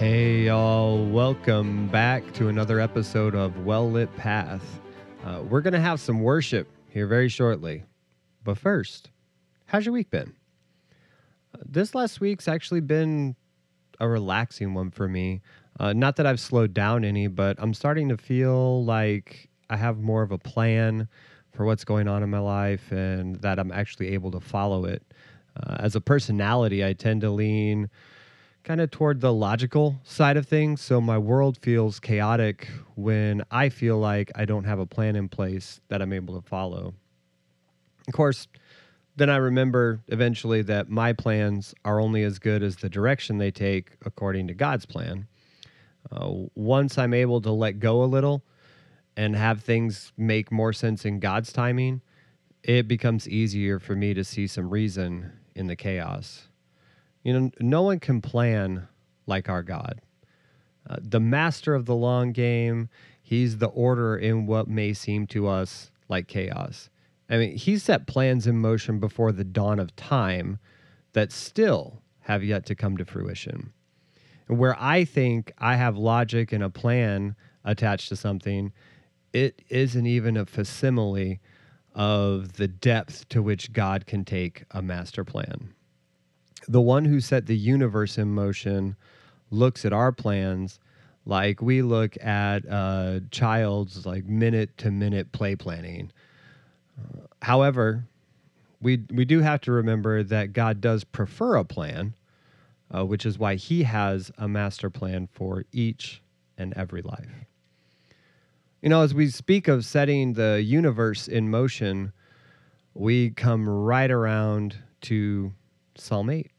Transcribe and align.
Hey, 0.00 0.44
y'all. 0.46 1.04
Welcome 1.04 1.88
back 1.88 2.32
to 2.32 2.48
another 2.48 2.80
episode 2.80 3.34
of 3.34 3.66
Well 3.66 3.90
Lit 3.90 4.16
Path. 4.16 4.80
Uh, 5.26 5.42
we're 5.46 5.60
going 5.60 5.74
to 5.74 5.80
have 5.80 6.00
some 6.00 6.22
worship 6.22 6.66
here 6.88 7.06
very 7.06 7.28
shortly. 7.28 7.84
But 8.42 8.56
first, 8.56 9.10
how's 9.66 9.84
your 9.84 9.92
week 9.92 10.08
been? 10.08 10.32
This 11.66 11.94
last 11.94 12.18
week's 12.18 12.48
actually 12.48 12.80
been 12.80 13.36
a 14.00 14.08
relaxing 14.08 14.72
one 14.72 14.90
for 14.90 15.06
me. 15.06 15.42
Uh, 15.78 15.92
not 15.92 16.16
that 16.16 16.24
I've 16.24 16.40
slowed 16.40 16.72
down 16.72 17.04
any, 17.04 17.26
but 17.26 17.56
I'm 17.58 17.74
starting 17.74 18.08
to 18.08 18.16
feel 18.16 18.82
like 18.82 19.50
I 19.68 19.76
have 19.76 19.98
more 19.98 20.22
of 20.22 20.32
a 20.32 20.38
plan 20.38 21.08
for 21.52 21.66
what's 21.66 21.84
going 21.84 22.08
on 22.08 22.22
in 22.22 22.30
my 22.30 22.38
life 22.38 22.90
and 22.90 23.36
that 23.42 23.58
I'm 23.58 23.70
actually 23.70 24.14
able 24.14 24.30
to 24.30 24.40
follow 24.40 24.86
it. 24.86 25.02
Uh, 25.62 25.76
as 25.80 25.94
a 25.94 26.00
personality, 26.00 26.82
I 26.82 26.94
tend 26.94 27.20
to 27.20 27.28
lean 27.28 27.90
kind 28.70 28.80
of 28.80 28.88
toward 28.92 29.20
the 29.20 29.32
logical 29.32 30.00
side 30.04 30.36
of 30.36 30.46
things. 30.46 30.80
So 30.80 31.00
my 31.00 31.18
world 31.18 31.58
feels 31.60 31.98
chaotic 31.98 32.68
when 32.94 33.42
I 33.50 33.68
feel 33.68 33.98
like 33.98 34.30
I 34.36 34.44
don't 34.44 34.62
have 34.62 34.78
a 34.78 34.86
plan 34.86 35.16
in 35.16 35.28
place 35.28 35.80
that 35.88 36.00
I'm 36.00 36.12
able 36.12 36.40
to 36.40 36.48
follow. 36.48 36.94
Of 38.06 38.14
course, 38.14 38.46
then 39.16 39.28
I 39.28 39.38
remember 39.38 39.98
eventually 40.06 40.62
that 40.62 40.88
my 40.88 41.12
plans 41.12 41.74
are 41.84 42.00
only 42.00 42.22
as 42.22 42.38
good 42.38 42.62
as 42.62 42.76
the 42.76 42.88
direction 42.88 43.38
they 43.38 43.50
take 43.50 43.96
according 44.06 44.46
to 44.46 44.54
God's 44.54 44.86
plan. 44.86 45.26
Uh, 46.12 46.30
once 46.54 46.96
I'm 46.96 47.12
able 47.12 47.40
to 47.40 47.50
let 47.50 47.80
go 47.80 48.04
a 48.04 48.06
little 48.06 48.44
and 49.16 49.34
have 49.34 49.64
things 49.64 50.12
make 50.16 50.52
more 50.52 50.72
sense 50.72 51.04
in 51.04 51.18
God's 51.18 51.52
timing, 51.52 52.02
it 52.62 52.86
becomes 52.86 53.28
easier 53.28 53.80
for 53.80 53.96
me 53.96 54.14
to 54.14 54.22
see 54.22 54.46
some 54.46 54.70
reason 54.70 55.32
in 55.56 55.66
the 55.66 55.74
chaos. 55.74 56.49
You 57.22 57.38
know, 57.38 57.50
no 57.60 57.82
one 57.82 58.00
can 58.00 58.20
plan 58.20 58.88
like 59.26 59.48
our 59.48 59.62
God. 59.62 60.00
Uh, 60.88 60.96
the 61.00 61.20
master 61.20 61.74
of 61.74 61.84
the 61.84 61.94
long 61.94 62.32
game, 62.32 62.88
he's 63.22 63.58
the 63.58 63.68
order 63.68 64.16
in 64.16 64.46
what 64.46 64.68
may 64.68 64.92
seem 64.92 65.26
to 65.28 65.46
us 65.46 65.90
like 66.08 66.26
chaos. 66.26 66.88
I 67.28 67.36
mean, 67.36 67.56
he 67.56 67.78
set 67.78 68.06
plans 68.06 68.46
in 68.46 68.58
motion 68.58 68.98
before 68.98 69.32
the 69.32 69.44
dawn 69.44 69.78
of 69.78 69.94
time 69.94 70.58
that 71.12 71.30
still 71.30 72.02
have 72.20 72.42
yet 72.42 72.66
to 72.66 72.74
come 72.74 72.96
to 72.96 73.04
fruition. 73.04 73.72
And 74.48 74.58
where 74.58 74.76
I 74.80 75.04
think 75.04 75.52
I 75.58 75.76
have 75.76 75.96
logic 75.96 76.52
and 76.52 76.64
a 76.64 76.70
plan 76.70 77.36
attached 77.64 78.08
to 78.08 78.16
something, 78.16 78.72
it 79.32 79.62
isn't 79.68 80.06
even 80.06 80.36
a 80.36 80.46
facsimile 80.46 81.40
of 81.94 82.54
the 82.54 82.66
depth 82.66 83.28
to 83.28 83.42
which 83.42 83.72
God 83.72 84.06
can 84.06 84.24
take 84.24 84.64
a 84.70 84.82
master 84.82 85.24
plan 85.24 85.74
the 86.68 86.80
one 86.80 87.04
who 87.04 87.20
set 87.20 87.46
the 87.46 87.56
universe 87.56 88.18
in 88.18 88.32
motion 88.32 88.96
looks 89.50 89.84
at 89.84 89.92
our 89.92 90.12
plans 90.12 90.78
like 91.26 91.60
we 91.60 91.82
look 91.82 92.16
at 92.22 92.64
a 92.64 93.22
child's 93.30 94.06
like 94.06 94.24
minute 94.24 94.76
to 94.78 94.90
minute 94.90 95.32
play 95.32 95.56
planning. 95.56 96.10
However, 97.42 98.04
we 98.80 99.02
we 99.12 99.24
do 99.24 99.40
have 99.40 99.60
to 99.62 99.72
remember 99.72 100.22
that 100.22 100.52
God 100.52 100.80
does 100.80 101.04
prefer 101.04 101.56
a 101.56 101.64
plan, 101.64 102.14
uh, 102.94 103.04
which 103.04 103.26
is 103.26 103.38
why 103.38 103.54
He 103.56 103.82
has 103.84 104.30
a 104.38 104.48
master 104.48 104.90
plan 104.90 105.28
for 105.32 105.64
each 105.72 106.22
and 106.56 106.72
every 106.74 107.02
life. 107.02 107.46
You 108.82 108.88
know, 108.88 109.02
as 109.02 109.12
we 109.12 109.28
speak 109.28 109.68
of 109.68 109.84
setting 109.84 110.34
the 110.34 110.62
universe 110.62 111.28
in 111.28 111.50
motion, 111.50 112.12
we 112.94 113.30
come 113.30 113.68
right 113.68 114.10
around 114.10 114.76
to 115.02 115.52
Psalm 115.96 116.30
8. 116.30 116.50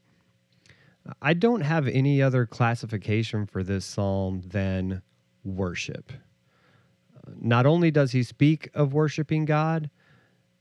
I 1.22 1.34
don't 1.34 1.62
have 1.62 1.88
any 1.88 2.22
other 2.22 2.46
classification 2.46 3.46
for 3.46 3.64
this 3.64 3.86
psalm 3.86 4.42
than 4.46 5.02
worship. 5.44 6.12
Not 7.40 7.66
only 7.66 7.92
does 7.92 8.12
he 8.12 8.24
speak 8.24 8.70
of 8.74 8.94
worshiping 8.94 9.46
God, 9.46 9.90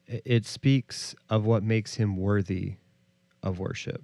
it 0.07 0.47
speaks 0.47 1.15
of 1.29 1.45
what 1.45 1.63
makes 1.63 1.95
him 1.95 2.17
worthy 2.17 2.75
of 3.43 3.59
worship. 3.59 4.03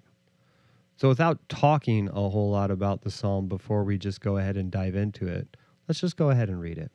So, 0.97 1.09
without 1.09 1.47
talking 1.49 2.09
a 2.09 2.13
whole 2.31 2.51
lot 2.51 2.71
about 2.71 3.03
the 3.03 3.11
psalm 3.11 3.49
before 3.49 3.85
we 3.85 3.99
just 3.99 4.21
go 4.21 4.39
ahead 4.39 4.57
and 4.57 4.71
dive 4.71 4.95
into 4.95 5.27
it, 5.27 5.57
let's 5.87 6.01
just 6.01 6.17
go 6.17 6.31
ahead 6.31 6.49
and 6.49 6.61
read 6.61 6.79
it. 6.79 6.91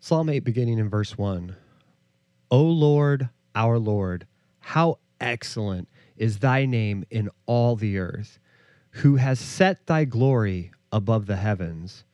Psalm 0.00 0.28
8, 0.28 0.40
beginning 0.40 0.78
in 0.80 0.88
verse 0.88 1.16
1. 1.16 1.54
O 2.50 2.62
Lord, 2.62 3.28
our 3.54 3.78
Lord, 3.78 4.26
how 4.58 4.98
excellent 5.22 5.88
is 6.16 6.38
thy 6.38 6.66
name 6.66 7.04
in 7.10 7.30
all 7.46 7.76
the 7.76 7.98
earth, 7.98 8.38
who 8.90 9.16
has 9.16 9.40
set 9.40 9.86
thy 9.86 10.04
glory 10.04 10.72
above 10.90 11.26
the 11.26 11.36
heavens. 11.36 12.04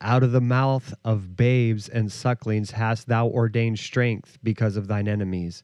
Out 0.00 0.22
of 0.22 0.32
the 0.32 0.40
mouth 0.40 0.94
of 1.04 1.36
babes 1.36 1.88
and 1.88 2.12
sucklings 2.12 2.72
hast 2.72 3.08
thou 3.08 3.26
ordained 3.26 3.78
strength 3.78 4.38
because 4.42 4.76
of 4.76 4.86
thine 4.86 5.08
enemies, 5.08 5.62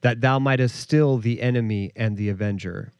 that 0.00 0.20
thou 0.20 0.38
mightest 0.38 0.76
still 0.76 1.18
the 1.18 1.40
enemy 1.40 1.92
and 1.94 2.16
the 2.16 2.28
avenger. 2.28 2.92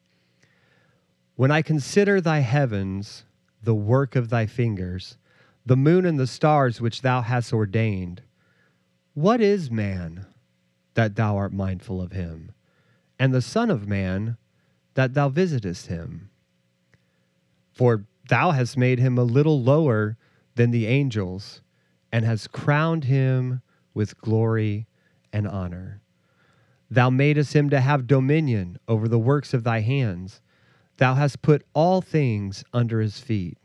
When 1.35 1.51
I 1.51 1.63
consider 1.63 2.21
thy 2.21 2.41
heavens, 2.41 3.25
the 3.63 3.75
work 3.75 4.15
of 4.15 4.29
thy 4.29 4.47
fingers, 4.47 5.17
the 5.65 5.77
moon 5.77 6.05
and 6.05 6.19
the 6.19 6.27
stars 6.27 6.81
which 6.81 7.03
thou 7.03 7.23
hast 7.23 7.53
ordained, 7.53 8.23
what 9.15 9.41
is 9.41 9.71
man 9.71 10.27
that 10.95 11.17
thou 11.17 11.37
art 11.37 11.53
mindful 11.53 12.01
of 12.01 12.13
him? 12.13 12.53
And 13.23 13.33
the 13.33 13.41
Son 13.41 13.71
of 13.71 13.87
Man, 13.87 14.37
that 14.95 15.15
thou 15.15 15.29
visitest 15.29 15.87
him. 15.87 16.29
For 17.73 18.05
thou 18.29 18.51
hast 18.51 18.77
made 18.77 18.99
him 18.99 19.17
a 19.17 19.23
little 19.23 19.63
lower 19.63 20.17
than 20.57 20.73
the 20.73 20.89
angels, 20.89 21.61
and 22.11 22.25
hast 22.25 22.51
crowned 22.51 23.05
him 23.05 23.63
with 23.95 24.21
glory 24.21 24.89
and 25.33 25.47
honor. 25.47 26.01
Thou 26.91 27.11
madest 27.11 27.55
him 27.55 27.71
to 27.71 27.81
have 27.81 28.09
dominion 28.09 28.77
over 28.89 29.07
the 29.07 29.21
works 29.21 29.55
of 29.55 29.63
thy 29.63 29.83
hands. 29.83 30.41
Thou 30.97 31.15
hast 31.15 31.43
put 31.43 31.65
all 31.75 32.01
things 32.01 32.65
under 32.73 33.01
his 33.01 33.21
feet 33.21 33.57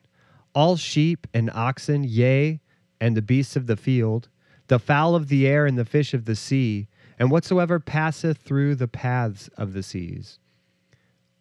all 0.54 0.76
sheep 0.76 1.26
and 1.34 1.50
oxen, 1.50 2.04
yea, 2.04 2.60
and 3.02 3.18
the 3.18 3.24
beasts 3.24 3.56
of 3.56 3.66
the 3.66 3.76
field, 3.76 4.30
the 4.68 4.78
fowl 4.78 5.16
of 5.16 5.30
the 5.30 5.48
air 5.48 5.66
and 5.66 5.80
the 5.80 5.86
fish 5.86 6.14
of 6.14 6.26
the 6.26 6.36
sea 6.36 6.88
and 7.18 7.32
whatsoever 7.32 7.80
passeth 7.80 8.38
through 8.38 8.76
the 8.76 8.88
paths 8.88 9.50
of 9.58 9.74
the 9.74 9.84
seas. 9.84 10.40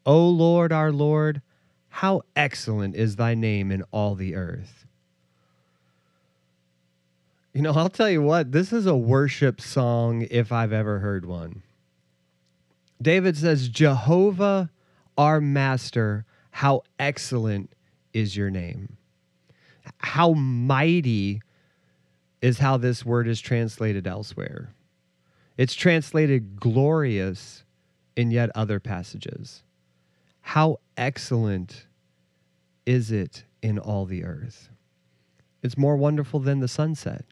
O 0.04 0.28
Lord, 0.28 0.72
our 0.72 0.92
Lord, 0.92 1.42
how 1.88 2.22
excellent 2.34 2.94
is 2.94 3.16
thy 3.16 3.34
name 3.34 3.70
in 3.72 3.82
all 3.91 4.14
the 4.14 4.34
earth. 4.34 4.87
You 7.53 7.62
know, 7.62 7.72
I'll 7.72 7.88
tell 7.88 8.10
you 8.10 8.20
what, 8.22 8.53
this 8.53 8.72
is 8.72 8.87
a 8.87 8.97
worship 8.97 9.60
song 9.60 10.26
if 10.31 10.53
I've 10.53 10.72
ever 10.72 10.98
heard 10.98 11.25
one. 11.25 11.62
David 13.00 13.37
says, 13.37 13.69
Jehovah, 13.69 14.70
our 15.16 15.41
master, 15.41 16.25
how 16.50 16.82
excellent 16.98 17.70
is 18.12 18.37
your 18.37 18.50
name. 18.50 18.97
How 19.98 20.32
mighty 20.32 21.41
is 22.41 22.58
how 22.58 22.76
this 22.76 23.04
word 23.04 23.26
is 23.26 23.41
translated 23.41 24.06
elsewhere. 24.06 24.70
It's 25.56 25.75
translated 25.75 26.61
glorious 26.61 27.65
in 28.15 28.31
yet 28.31 28.50
other 28.55 28.78
passages. 28.81 29.62
How 30.41 30.81
excellent 30.97 31.87
is 32.85 33.11
it 33.11 33.44
in 33.62 33.79
all 33.79 34.05
the 34.05 34.25
earth? 34.25 34.70
It's 35.62 35.79
more 35.79 35.97
wonderful 35.97 36.41
than 36.41 36.61
the 36.61 36.69
sunset. 36.69 37.25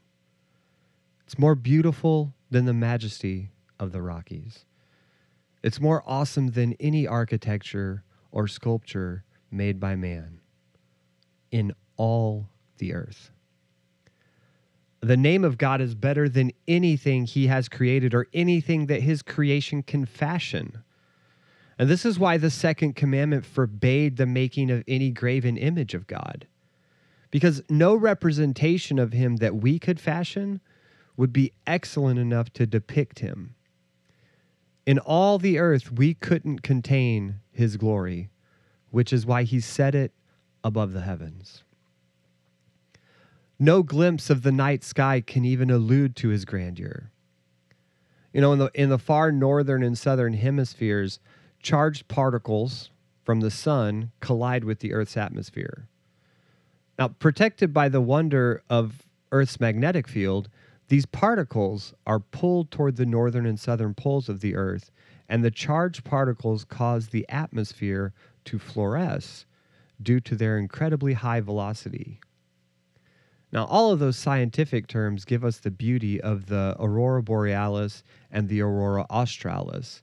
It's 1.24 1.38
more 1.38 1.54
beautiful 1.54 2.34
than 2.50 2.64
the 2.64 2.72
majesty 2.72 3.50
of 3.78 3.92
the 3.92 4.02
Rockies. 4.02 4.64
It's 5.62 5.80
more 5.80 6.02
awesome 6.06 6.48
than 6.48 6.74
any 6.80 7.06
architecture 7.06 8.04
or 8.32 8.48
sculpture 8.48 9.24
made 9.50 9.78
by 9.78 9.96
man 9.96 10.40
in 11.50 11.72
all 11.96 12.48
the 12.78 12.92
earth. 12.92 13.30
The 15.04 15.18
name 15.18 15.44
of 15.44 15.58
God 15.58 15.82
is 15.82 15.94
better 15.94 16.30
than 16.30 16.50
anything 16.66 17.26
he 17.26 17.48
has 17.48 17.68
created 17.68 18.14
or 18.14 18.26
anything 18.32 18.86
that 18.86 19.02
his 19.02 19.20
creation 19.20 19.82
can 19.82 20.06
fashion. 20.06 20.82
And 21.78 21.90
this 21.90 22.06
is 22.06 22.18
why 22.18 22.38
the 22.38 22.48
second 22.48 22.96
commandment 22.96 23.44
forbade 23.44 24.16
the 24.16 24.24
making 24.24 24.70
of 24.70 24.82
any 24.88 25.10
graven 25.10 25.58
image 25.58 25.92
of 25.92 26.06
God. 26.06 26.46
Because 27.30 27.62
no 27.68 27.94
representation 27.94 28.98
of 28.98 29.12
him 29.12 29.36
that 29.36 29.56
we 29.56 29.78
could 29.78 30.00
fashion 30.00 30.62
would 31.18 31.34
be 31.34 31.52
excellent 31.66 32.18
enough 32.18 32.50
to 32.54 32.64
depict 32.64 33.18
him. 33.18 33.56
In 34.86 34.98
all 34.98 35.38
the 35.38 35.58
earth, 35.58 35.92
we 35.92 36.14
couldn't 36.14 36.62
contain 36.62 37.40
his 37.50 37.76
glory, 37.76 38.30
which 38.90 39.12
is 39.12 39.26
why 39.26 39.42
he 39.42 39.60
set 39.60 39.94
it 39.94 40.14
above 40.62 40.94
the 40.94 41.02
heavens. 41.02 41.62
No 43.58 43.82
glimpse 43.82 44.30
of 44.30 44.42
the 44.42 44.52
night 44.52 44.82
sky 44.82 45.20
can 45.20 45.44
even 45.44 45.70
allude 45.70 46.16
to 46.16 46.28
his 46.28 46.44
grandeur. 46.44 47.10
You 48.32 48.40
know, 48.40 48.52
in 48.52 48.58
the 48.58 48.70
in 48.74 48.88
the 48.88 48.98
far 48.98 49.30
northern 49.30 49.82
and 49.82 49.96
southern 49.96 50.32
hemispheres, 50.34 51.20
charged 51.62 52.08
particles 52.08 52.90
from 53.22 53.40
the 53.40 53.50
sun 53.50 54.10
collide 54.20 54.64
with 54.64 54.80
the 54.80 54.92
Earth's 54.92 55.16
atmosphere. 55.16 55.88
Now, 56.98 57.08
protected 57.08 57.72
by 57.72 57.88
the 57.88 58.00
wonder 58.00 58.62
of 58.68 59.02
Earth's 59.30 59.60
magnetic 59.60 60.08
field, 60.08 60.48
these 60.88 61.06
particles 61.06 61.94
are 62.06 62.20
pulled 62.20 62.70
toward 62.70 62.96
the 62.96 63.06
northern 63.06 63.46
and 63.46 63.58
southern 63.58 63.94
poles 63.94 64.28
of 64.28 64.40
the 64.40 64.54
Earth, 64.54 64.90
and 65.28 65.44
the 65.44 65.50
charged 65.50 66.04
particles 66.04 66.64
cause 66.64 67.08
the 67.08 67.26
atmosphere 67.28 68.12
to 68.44 68.58
fluoresce 68.58 69.46
due 70.02 70.20
to 70.20 70.36
their 70.36 70.58
incredibly 70.58 71.14
high 71.14 71.40
velocity. 71.40 72.20
Now, 73.54 73.66
all 73.66 73.92
of 73.92 74.00
those 74.00 74.16
scientific 74.16 74.88
terms 74.88 75.24
give 75.24 75.44
us 75.44 75.58
the 75.58 75.70
beauty 75.70 76.20
of 76.20 76.46
the 76.46 76.74
aurora 76.80 77.22
borealis 77.22 78.02
and 78.32 78.48
the 78.48 78.60
aurora 78.60 79.06
australis, 79.08 80.02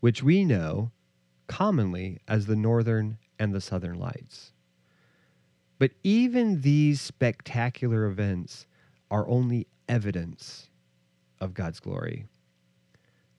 which 0.00 0.22
we 0.22 0.44
know 0.44 0.90
commonly 1.46 2.18
as 2.28 2.44
the 2.44 2.56
northern 2.56 3.16
and 3.38 3.54
the 3.54 3.60
southern 3.62 3.98
lights. 3.98 4.52
But 5.78 5.92
even 6.02 6.60
these 6.60 7.00
spectacular 7.00 8.04
events 8.04 8.66
are 9.10 9.26
only 9.26 9.66
evidence 9.88 10.68
of 11.40 11.54
God's 11.54 11.80
glory. 11.80 12.26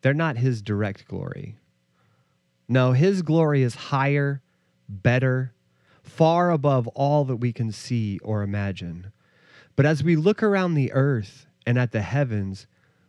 They're 0.02 0.16
not 0.16 0.38
His 0.38 0.64
direct 0.64 1.08
glory. 1.08 1.56
No, 2.68 2.94
His 2.94 3.22
glory 3.22 3.62
is 3.62 3.76
higher, 3.76 4.42
better, 4.90 5.54
far 6.02 6.50
above 6.50 6.88
all 6.88 7.26
that 7.26 7.36
we 7.36 7.54
can 7.54 7.72
see 7.72 8.18
or 8.24 8.42
imagine. 8.42 9.12
But 9.82 9.88
as 9.88 10.04
we 10.04 10.16
look 10.16 10.44
around 10.44 10.76
the 10.76 10.92
earth 10.92 11.48
and 11.66 11.80
at 11.80 11.92
the 11.92 12.04
heavens, 12.04 12.68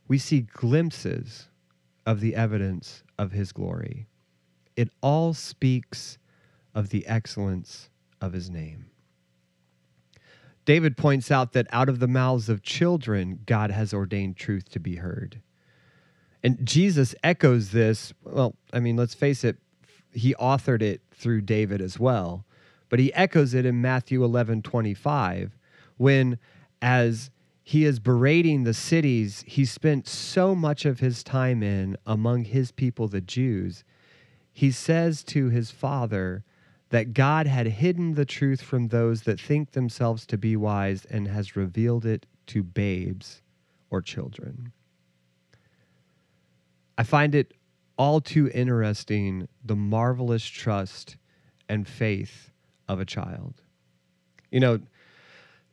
we 0.09 0.17
see 0.17 0.47
glimpses 0.55 1.51
of 2.07 2.21
the 2.21 2.35
evidence 2.35 3.03
of 3.19 3.33
His 3.33 3.53
glory. 3.53 4.07
It 4.75 4.89
all 5.03 5.35
speaks 5.35 6.17
of 6.75 6.89
the 6.89 7.07
excellence 7.07 7.91
of 8.23 8.33
His 8.33 8.49
name. 8.49 8.87
David 10.65 10.97
points 10.97 11.31
out 11.31 11.53
that 11.53 11.67
out 11.73 11.91
of 11.91 11.99
the 11.99 12.09
mouths 12.09 12.49
of 12.49 12.63
children, 12.63 13.41
God 13.45 13.71
has 13.71 13.93
ordained 13.93 14.39
truth 14.39 14.71
to 14.71 14.81
be 14.81 14.97
heard. 14.97 15.43
And 16.43 16.65
Jesus 16.65 17.15
echoes 17.23 17.73
this. 17.73 18.15
Well, 18.25 18.57
I 18.73 18.81
mean, 18.81 18.97
let's 18.97 19.13
face 19.13 19.45
it, 19.45 19.59
he 20.11 20.35
authored 20.37 20.81
it 20.81 21.03
through 21.13 21.43
David 21.43 21.83
as 21.83 21.99
well, 21.99 22.47
but 22.89 22.99
he 22.99 23.13
echoes 23.13 23.53
it 23.53 23.67
in 23.67 23.83
Matthew 23.83 24.25
11 24.25 24.63
25, 24.63 25.59
when 25.99 26.39
as 26.83 27.31
he 27.63 27.85
is 27.87 28.01
berating 28.01 28.65
the 28.65 28.75
cities 28.75 29.45
he 29.47 29.65
spent 29.65 30.07
so 30.07 30.55
much 30.55 30.85
of 30.85 31.01
his 31.01 31.23
time 31.23 31.63
in 31.63 31.97
among 32.05 32.45
his 32.45 32.73
people, 32.73 33.09
the 33.09 33.21
Jews, 33.23 33.85
he 34.53 34.71
says 34.71 35.23
to 35.25 35.49
his 35.49 35.71
father, 35.71 36.45
that 36.93 37.15
God 37.15 37.47
had 37.47 37.67
hidden 37.67 38.15
the 38.15 38.27
truth 38.27 38.61
from 38.61 38.89
those 38.89 39.23
that 39.23 39.41
think 39.41 39.71
themselves 39.71 40.27
to 40.27 40.37
be 40.37 40.57
wise 40.57 41.07
and 41.07 41.27
has 41.27 41.57
revealed 41.57 42.05
it 42.05 42.27
to 42.49 42.63
babes 42.63 43.41
or 43.89 44.03
children. 44.03 44.73
I 46.99 47.03
find 47.03 47.35
it 47.35 47.55
all 47.97 48.21
too 48.21 48.51
interesting 48.53 49.49
the 49.65 49.75
marvelous 49.75 50.45
trust 50.45 51.17
and 51.67 51.89
faith 51.89 52.51
of 52.89 53.01
a 53.01 53.07
child. 53.07 53.63
You 54.51 54.61
know, 54.61 54.81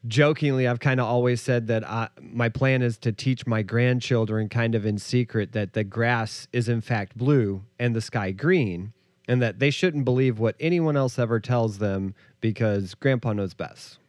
jokingly, 0.07 0.67
I've 0.67 0.79
kind 0.79 0.99
of 0.99 1.05
always 1.05 1.41
said 1.41 1.67
that 1.67 1.87
I, 1.87 2.09
my 2.21 2.49
plan 2.49 2.81
is 2.81 2.97
to 2.99 3.11
teach 3.11 3.45
my 3.45 3.61
grandchildren, 3.61 4.49
kind 4.49 4.75
of 4.75 4.85
in 4.85 4.97
secret, 4.97 5.51
that 5.53 5.73
the 5.73 5.83
grass 5.83 6.47
is 6.53 6.69
in 6.69 6.81
fact 6.81 7.17
blue 7.17 7.63
and 7.77 7.95
the 7.95 8.01
sky 8.01 8.31
green 8.31 8.93
and 9.27 9.41
that 9.41 9.59
they 9.59 9.69
shouldn't 9.69 10.05
believe 10.05 10.39
what 10.39 10.55
anyone 10.59 10.97
else 10.97 11.19
ever 11.19 11.39
tells 11.39 11.77
them 11.77 12.15
because 12.41 12.95
grandpa 12.95 13.33
knows 13.33 13.53
best. 13.53 13.99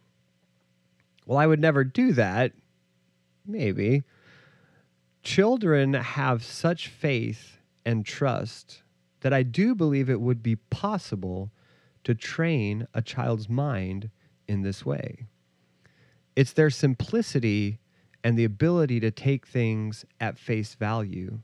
Well, 1.27 1.39
I 1.39 1.47
would 1.47 1.61
never 1.61 1.85
do 1.85 2.13
that. 2.13 2.53
Maybe. 3.47 4.03
Children 5.23 5.93
have 5.95 6.43
such 6.43 6.89
faith 6.89 7.59
and 7.85 8.07
trust 8.07 8.83
that 9.21 9.35
I 9.35 9.43
do 9.43 9.75
believe 9.75 10.09
it 10.09 10.21
would 10.21 10.43
be 10.43 10.57
possible 10.57 11.51
to 12.05 12.15
train 12.15 12.87
a 12.95 13.03
child's 13.03 13.49
mind 13.49 14.11
in 14.49 14.63
this 14.63 14.87
way. 14.87 15.27
It's 16.41 16.55
their 16.55 16.71
simplicity 16.71 17.81
and 18.25 18.39
the 18.39 18.45
ability 18.45 18.99
to 19.01 19.11
take 19.11 19.47
things 19.47 20.07
at 20.19 20.39
face 20.39 20.75
value. 20.75 21.41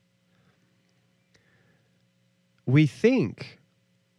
We 2.64 2.87
think 2.87 3.60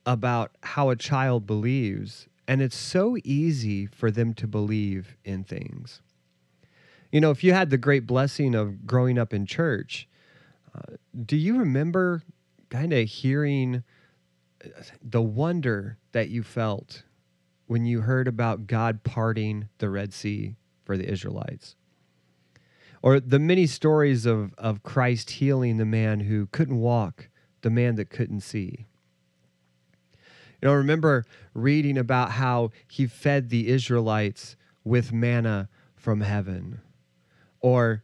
about 0.06 0.52
how 0.62 0.92
a 0.92 0.96
child 0.96 1.48
believes, 1.48 2.28
and 2.48 2.62
it's 2.62 2.78
so 2.78 3.18
easy 3.24 3.88
for 3.88 4.12
them 4.12 4.36
to 4.36 4.46
believe 4.46 5.18
in 5.26 5.44
things. 5.44 6.04
You 7.12 7.22
know, 7.22 7.32
if 7.32 7.44
you 7.44 7.54
had 7.54 7.72
the 7.72 7.80
great 7.80 8.06
blessing 8.06 8.54
of 8.54 8.86
growing 8.86 9.18
up 9.18 9.34
in 9.34 9.48
church, 9.48 10.08
uh, 10.76 10.98
do 11.26 11.38
you 11.38 11.58
remember 11.58 12.22
kind 12.70 12.94
of 12.94 13.10
hearing 13.10 13.84
uh, 14.64 14.68
the 15.02 15.24
wonder 15.24 15.98
that 16.12 16.30
you 16.30 16.44
felt 16.44 17.02
when 17.66 17.84
you 17.84 18.02
heard 18.02 18.28
about 18.28 18.68
God 18.68 19.04
parting 19.04 19.70
the 19.80 19.90
Red 19.90 20.14
Sea 20.14 20.56
for 20.88 20.98
the 20.98 21.08
Israelites? 21.08 21.76
Or 23.04 23.20
the 23.20 23.40
many 23.40 23.68
stories 23.68 24.26
of, 24.26 24.54
of 24.58 24.82
Christ 24.82 25.32
healing 25.32 25.78
the 25.78 25.86
man 25.86 26.22
who 26.22 26.48
couldn't 26.48 26.80
walk, 26.80 27.30
the 27.62 27.70
man 27.70 27.96
that 27.96 28.10
couldn't 28.10 28.42
see. 28.42 28.88
You 30.62 30.70
know, 30.70 30.74
remember 30.74 31.26
reading 31.54 31.98
about 31.98 32.32
how 32.32 32.72
he 32.88 33.06
fed 33.06 33.50
the 33.50 33.68
Israelites 33.68 34.56
with 34.84 35.12
manna 35.12 35.70
from 35.96 36.22
heaven. 36.22 36.80
Or 37.60 38.02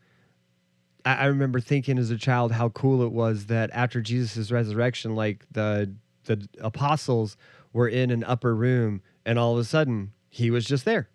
I 1.05 1.25
remember 1.25 1.59
thinking 1.59 1.97
as 1.97 2.11
a 2.11 2.17
child 2.17 2.51
how 2.51 2.69
cool 2.69 3.01
it 3.01 3.11
was 3.11 3.47
that 3.47 3.69
after 3.73 4.01
Jesus' 4.01 4.51
resurrection, 4.51 5.15
like 5.15 5.45
the 5.51 5.95
the 6.25 6.47
apostles 6.61 7.35
were 7.73 7.87
in 7.87 8.11
an 8.11 8.23
upper 8.23 8.55
room 8.55 9.01
and 9.25 9.37
all 9.37 9.53
of 9.53 9.59
a 9.59 9.63
sudden 9.63 10.13
he 10.29 10.49
was 10.49 10.65
just 10.65 10.85
there. 10.85 11.09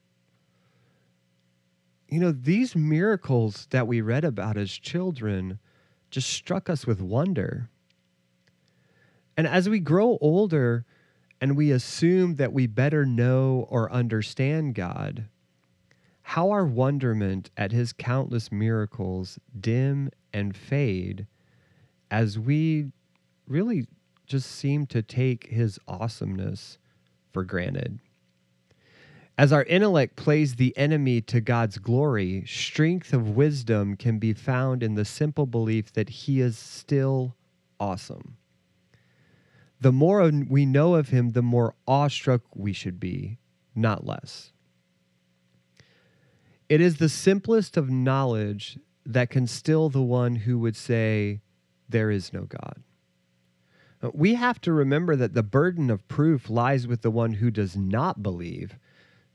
You 2.08 2.20
know, 2.20 2.32
these 2.32 2.74
miracles 2.74 3.66
that 3.70 3.86
we 3.86 4.00
read 4.00 4.24
about 4.24 4.56
as 4.56 4.72
children 4.72 5.58
just 6.10 6.30
struck 6.30 6.70
us 6.70 6.86
with 6.86 7.02
wonder. 7.02 7.68
And 9.36 9.46
as 9.46 9.68
we 9.68 9.78
grow 9.78 10.18
older, 10.20 10.84
and 11.40 11.56
we 11.56 11.70
assume 11.70 12.36
that 12.36 12.52
we 12.52 12.66
better 12.66 13.06
know 13.06 13.66
or 13.68 13.92
understand 13.92 14.74
God, 14.74 15.26
how 16.22 16.50
our 16.50 16.66
wonderment 16.66 17.50
at 17.56 17.72
his 17.72 17.92
countless 17.92 18.50
miracles 18.50 19.38
dim 19.58 20.10
and 20.32 20.56
fade 20.56 21.26
as 22.10 22.38
we 22.38 22.90
really 23.46 23.86
just 24.26 24.50
seem 24.50 24.86
to 24.86 25.02
take 25.02 25.46
his 25.46 25.78
awesomeness 25.86 26.78
for 27.32 27.44
granted. 27.44 28.00
As 29.38 29.52
our 29.52 29.62
intellect 29.64 30.16
plays 30.16 30.56
the 30.56 30.76
enemy 30.76 31.22
to 31.22 31.40
God's 31.40 31.78
glory, 31.78 32.44
strength 32.46 33.14
of 33.14 33.36
wisdom 33.36 33.96
can 33.96 34.18
be 34.18 34.34
found 34.34 34.82
in 34.82 34.94
the 34.94 35.04
simple 35.06 35.46
belief 35.46 35.92
that 35.94 36.10
he 36.10 36.40
is 36.40 36.58
still 36.58 37.36
awesome 37.80 38.36
the 39.80 39.92
more 39.92 40.30
we 40.48 40.66
know 40.66 40.94
of 40.94 41.10
him, 41.10 41.30
the 41.30 41.42
more 41.42 41.74
awestruck 41.86 42.42
we 42.54 42.72
should 42.72 42.98
be, 42.98 43.38
not 43.74 44.04
less. 44.04 44.52
It 46.68 46.80
is 46.80 46.96
the 46.96 47.08
simplest 47.08 47.76
of 47.76 47.88
knowledge 47.88 48.78
that 49.06 49.30
can 49.30 49.46
still 49.46 49.88
the 49.88 50.02
one 50.02 50.36
who 50.36 50.58
would 50.58 50.76
say, 50.76 51.40
There 51.88 52.10
is 52.10 52.32
no 52.32 52.42
God. 52.42 52.82
Uh, 54.02 54.10
we 54.12 54.34
have 54.34 54.60
to 54.62 54.72
remember 54.72 55.16
that 55.16 55.34
the 55.34 55.42
burden 55.42 55.90
of 55.90 56.06
proof 56.08 56.50
lies 56.50 56.86
with 56.86 57.02
the 57.02 57.10
one 57.10 57.34
who 57.34 57.50
does 57.50 57.76
not 57.76 58.22
believe, 58.22 58.76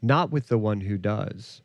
not 0.03 0.31
with 0.31 0.47
the 0.47 0.57
one 0.57 0.81
who 0.81 0.97
does. 0.97 1.61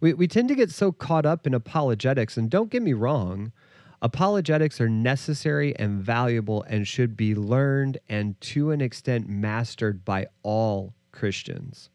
We, 0.00 0.12
we 0.14 0.28
tend 0.28 0.48
to 0.48 0.54
get 0.54 0.70
so 0.70 0.92
caught 0.92 1.26
up 1.26 1.46
in 1.46 1.54
apologetics, 1.54 2.36
and 2.36 2.50
don't 2.50 2.70
get 2.70 2.82
me 2.82 2.92
wrong, 2.92 3.52
Apologetics 4.00 4.80
are 4.80 4.88
necessary 4.88 5.74
and 5.76 6.00
valuable 6.00 6.62
and 6.64 6.86
should 6.86 7.16
be 7.16 7.34
learned 7.34 7.98
and 8.08 8.40
to 8.40 8.70
an 8.70 8.80
extent 8.80 9.28
mastered 9.28 10.04
by 10.04 10.28
all 10.44 10.94
Christians. 11.10 11.90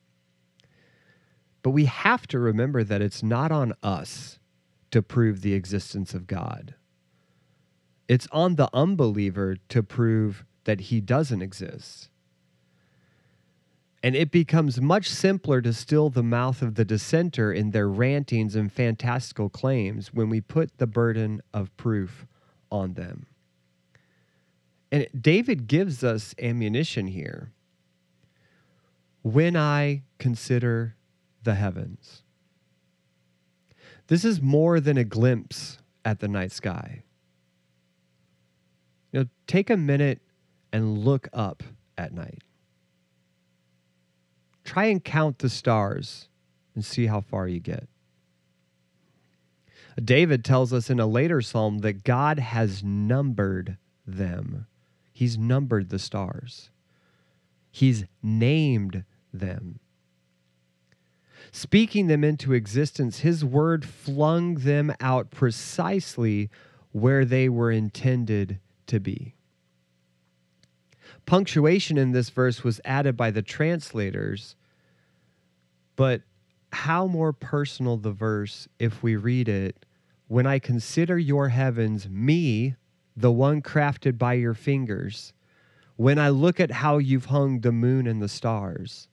But 1.62 1.70
we 1.70 1.86
have 1.86 2.28
to 2.28 2.40
remember 2.40 2.84
that 2.84 3.02
it's 3.02 3.24
not 3.24 3.54
on 3.54 3.74
us 3.82 4.38
to 4.92 5.02
prove 5.02 5.42
the 5.42 5.54
existence 5.54 6.14
of 6.14 6.28
God. 6.28 6.76
It's 8.10 8.28
on 8.34 8.56
the 8.56 8.70
unbeliever 8.74 9.56
to 9.70 9.82
prove 9.82 10.44
that 10.66 10.82
he 10.82 11.00
doesn't 11.00 11.42
exist. 11.42 12.10
And 14.04 14.18
it 14.18 14.32
becomes 14.32 14.82
much 14.82 15.10
simpler 15.10 15.62
to 15.62 15.72
still 15.72 16.10
the 16.10 16.22
mouth 16.22 16.62
of 16.62 16.76
the 16.76 16.84
dissenter 16.84 17.54
in 17.54 17.72
their 17.72 17.88
rantings 17.88 18.54
and 18.54 18.70
fantastical 18.70 19.48
claims 19.48 20.14
when 20.14 20.28
we 20.28 20.42
put 20.42 20.78
the 20.78 20.86
burden 20.86 21.42
of 21.54 21.76
proof 21.78 22.28
on 22.70 22.96
them. 22.96 23.28
And 24.92 25.08
David 25.20 25.68
gives 25.68 26.04
us 26.04 26.36
ammunition 26.38 27.08
here. 27.08 27.54
When 29.22 29.56
I 29.56 30.04
consider 30.20 30.98
the 31.42 31.56
heavens, 31.56 32.24
this 34.08 34.26
is 34.26 34.42
more 34.42 34.82
than 34.82 34.98
a 34.98 35.06
glimpse 35.06 35.78
at 36.04 36.20
the 36.20 36.28
night 36.28 36.52
sky. 36.52 37.04
You 39.14 39.22
know, 39.22 39.26
take 39.48 39.70
a 39.70 39.78
minute 39.78 40.20
and 40.74 40.98
look 40.98 41.30
up 41.32 41.64
at 41.98 42.14
night. 42.14 42.44
Try 44.64 44.86
and 44.86 45.04
count 45.04 45.40
the 45.40 45.50
stars 45.50 46.30
and 46.76 46.84
see 46.84 47.08
how 47.08 47.22
far 47.22 47.48
you 47.48 47.60
get. 47.60 47.88
David 50.04 50.44
tells 50.44 50.74
us 50.74 50.90
in 50.90 51.00
a 51.00 51.06
later 51.06 51.42
psalm 51.42 51.80
that 51.80 52.04
God 52.04 52.40
has 52.40 52.84
numbered 52.84 53.78
them. 54.08 54.66
He's 55.12 55.38
numbered 55.38 55.90
the 55.90 56.00
stars. 56.00 56.72
He's 57.72 58.06
named 58.22 59.04
them. 59.32 59.80
Speaking 61.52 62.08
them 62.08 62.24
into 62.24 62.54
existence, 62.54 63.20
his 63.20 63.46
word 63.46 63.86
flung 63.86 64.56
them 64.56 64.94
out 65.00 65.30
precisely 65.30 66.50
where 66.92 67.26
they 67.26 67.50
were 67.50 67.72
intended 67.72 68.60
to 68.88 69.00
be. 69.00 69.36
Punctuation 71.26 71.98
in 71.98 72.12
this 72.12 72.30
verse 72.30 72.64
was 72.64 72.82
added 72.84 73.16
by 73.16 73.32
the 73.32 73.42
translators, 73.42 74.56
but 75.96 76.22
how 76.72 77.08
more 77.08 77.34
personal 77.34 77.98
the 77.98 78.12
verse 78.12 78.68
if 78.80 79.04
we 79.04 79.16
read 79.16 79.48
it 79.48 79.86
when 80.28 80.48
I 80.48 80.60
consider 80.60 81.18
your 81.18 81.50
heavens, 81.50 82.10
me, 82.10 82.76
the 83.16 83.32
one 83.32 83.62
crafted 83.62 84.18
by 84.18 84.34
your 84.34 84.54
fingers, 84.54 85.34
when 85.96 86.18
I 86.18 86.30
look 86.30 86.60
at 86.60 86.72
how 86.72 86.98
you've 86.98 87.26
hung 87.26 87.60
the 87.60 87.72
moon 87.72 88.08
and 88.08 88.22
the 88.22 88.28
stars. 88.28 89.08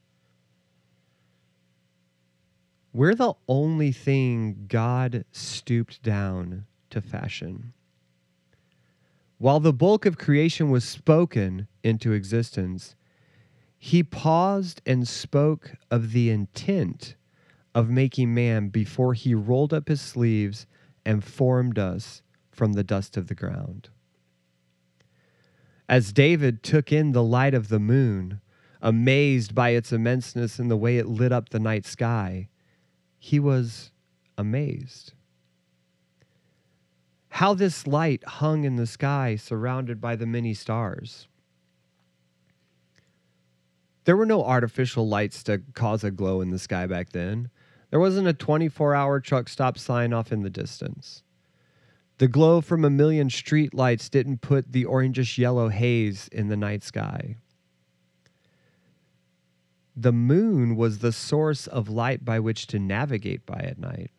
We're 2.93 3.15
the 3.15 3.35
only 3.47 3.93
thing 3.93 4.65
God 4.69 5.25
stooped 5.31 6.03
down 6.03 6.67
to 6.91 7.01
fashion. 7.01 7.73
While 9.41 9.61
the 9.61 9.73
bulk 9.73 10.05
of 10.05 10.19
creation 10.19 10.69
was 10.69 10.85
spoken 10.85 11.67
into 11.83 12.13
existence, 12.13 12.95
he 13.79 14.03
paused 14.03 14.83
and 14.85 15.09
spoke 15.09 15.77
of 15.91 16.13
the 16.13 16.29
intent 16.29 17.17
of 17.75 17.89
making 17.89 18.35
man 18.35 18.69
before 18.69 19.15
he 19.15 19.35
rolled 19.35 19.73
up 19.73 19.89
his 19.89 20.03
sleeves 20.03 20.67
and 21.07 21.25
formed 21.25 21.79
us 21.79 22.21
from 22.51 22.75
the 22.75 22.85
dust 22.85 23.17
of 23.17 23.29
the 23.29 23.35
ground. 23.35 23.89
As 25.89 26.13
David 26.13 26.63
took 26.63 26.93
in 26.93 27.13
the 27.13 27.25
light 27.25 27.55
of 27.55 27.69
the 27.69 27.81
moon, 27.81 28.43
amazed 28.83 29.55
by 29.55 29.71
its 29.71 29.91
immenseness 29.91 30.59
and 30.59 30.71
the 30.71 30.77
way 30.77 30.99
it 30.99 31.07
lit 31.07 31.33
up 31.33 31.49
the 31.49 31.59
night 31.59 31.87
sky, 31.87 32.51
he 33.19 33.41
was 33.41 33.91
amazed. 34.37 35.15
How 37.31 37.55
this 37.55 37.87
light 37.87 38.23
hung 38.25 38.65
in 38.65 38.77
the 38.77 38.87
sky 38.87 39.37
surrounded 39.37 40.01
by 40.01 40.17
the 40.17 40.27
many 40.27 40.53
stars. 40.53 41.27
There 44.05 44.17
were 44.17 44.27
no 44.27 44.45
artificial 44.45 45.09
lights 45.09 45.43
to 45.45 45.63
cause 45.75 46.05
a 46.05 46.11
glow 46.11 46.41
in 46.41 46.51
the 46.51 46.59
sky 46.59 46.87
back 46.87 47.11
then. 47.11 47.51
There 47.91 48.01
wasn't 48.01 48.29
a 48.29 48.33
24 48.33 48.95
hour 48.95 49.21
truck 49.21 49.49
stop 49.49 49.79
sign 49.79 50.13
off 50.13 50.33
in 50.33 50.43
the 50.43 50.51
distance. 50.51 51.23
The 52.19 52.29
glow 52.29 52.61
from 52.61 52.85
a 52.85 52.91
million 52.91 53.31
street 53.31 53.73
lights 53.73 54.09
didn't 54.09 54.43
put 54.43 54.73
the 54.73 54.85
orangish 54.85 55.39
yellow 55.39 55.69
haze 55.69 56.29
in 56.29 56.49
the 56.49 56.57
night 56.57 56.83
sky. 56.83 57.37
The 59.97 60.13
moon 60.13 60.77
was 60.77 60.99
the 60.99 61.13
source 61.13 61.67
of 61.67 61.89
light 61.89 62.25
by 62.25 62.39
which 62.41 62.67
to 62.69 62.79
navigate 62.79 63.47
by 63.47 63.61
at 63.61 63.79
night. 63.79 64.11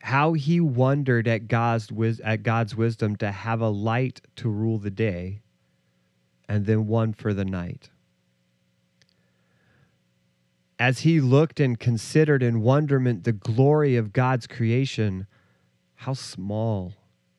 How 0.00 0.32
he 0.32 0.60
wondered 0.60 1.26
at 1.26 1.48
God's, 1.48 1.90
at 2.22 2.42
God's 2.42 2.74
wisdom 2.74 3.16
to 3.16 3.32
have 3.32 3.60
a 3.60 3.68
light 3.68 4.20
to 4.36 4.48
rule 4.48 4.78
the 4.78 4.90
day 4.90 5.42
and 6.48 6.66
then 6.66 6.86
one 6.86 7.12
for 7.12 7.34
the 7.34 7.44
night 7.44 7.90
as 10.78 11.00
he 11.00 11.20
looked 11.20 11.58
and 11.58 11.78
considered 11.78 12.42
in 12.42 12.62
wonderment 12.62 13.24
the 13.24 13.32
glory 13.32 13.96
of 13.96 14.12
God's 14.12 14.46
creation, 14.46 15.26
how 15.96 16.12
small 16.12 16.94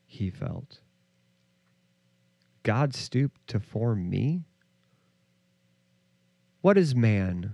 he 0.06 0.30
felt. 0.30 0.82
God 2.64 2.94
stooped 2.94 3.48
to 3.48 3.60
form 3.60 4.10
me? 4.10 4.44
What 6.62 6.78
is 6.78 6.94
man 6.94 7.54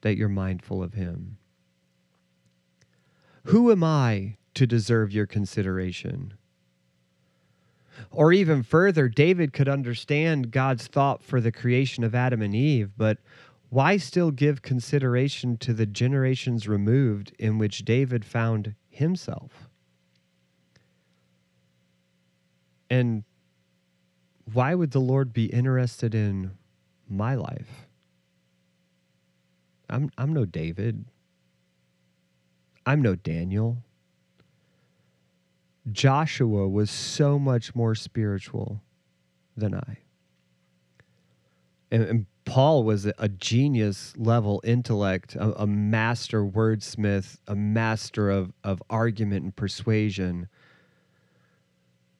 that 0.00 0.16
you're 0.16 0.28
mindful 0.28 0.82
of 0.82 0.94
him? 0.94 1.36
Who 3.44 3.70
am 3.70 3.84
I 3.84 4.37
to 4.54 4.66
deserve 4.66 5.12
your 5.12 5.26
consideration? 5.26 6.34
Or 8.10 8.32
even 8.32 8.62
further, 8.62 9.08
David 9.08 9.52
could 9.52 9.68
understand 9.68 10.50
God's 10.50 10.86
thought 10.86 11.22
for 11.22 11.40
the 11.40 11.52
creation 11.52 12.04
of 12.04 12.14
Adam 12.14 12.42
and 12.42 12.54
Eve, 12.54 12.92
but 12.96 13.18
why 13.70 13.96
still 13.96 14.30
give 14.30 14.62
consideration 14.62 15.56
to 15.58 15.74
the 15.74 15.86
generations 15.86 16.68
removed 16.68 17.34
in 17.38 17.58
which 17.58 17.84
David 17.84 18.24
found 18.24 18.74
himself? 18.88 19.68
And 22.88 23.24
why 24.52 24.74
would 24.74 24.92
the 24.92 25.00
Lord 25.00 25.32
be 25.32 25.46
interested 25.46 26.14
in 26.14 26.52
my 27.08 27.34
life? 27.34 27.86
I'm, 29.90 30.10
I'm 30.16 30.32
no 30.32 30.44
David. 30.44 31.04
I'm 32.86 33.02
no 33.02 33.14
Daniel. 33.14 33.82
Joshua 35.92 36.68
was 36.68 36.90
so 36.90 37.38
much 37.38 37.74
more 37.74 37.94
spiritual 37.94 38.82
than 39.56 39.74
I. 39.74 39.98
And, 41.90 42.02
and 42.02 42.26
Paul 42.44 42.84
was 42.84 43.06
a 43.18 43.28
genius 43.28 44.14
level 44.16 44.60
intellect, 44.64 45.34
a, 45.36 45.62
a, 45.62 45.66
master 45.66 46.44
wordsmith, 46.44 47.38
a 47.46 47.54
master 47.54 48.30
of, 48.30 48.52
of 48.64 48.82
argument 48.88 49.44
and 49.44 49.54
persuasion. 49.56 50.48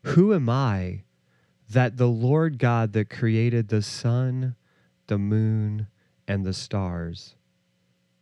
Who 0.04 0.34
am 0.34 0.48
I 0.48 1.04
that 1.70 1.96
the 1.96 2.08
Lord 2.08 2.58
God 2.58 2.92
that 2.92 3.10
created 3.10 3.68
the 3.68 3.82
sun, 3.82 4.54
the 5.06 5.18
moon, 5.18 5.86
and 6.26 6.44
the 6.44 6.52
stars 6.52 7.34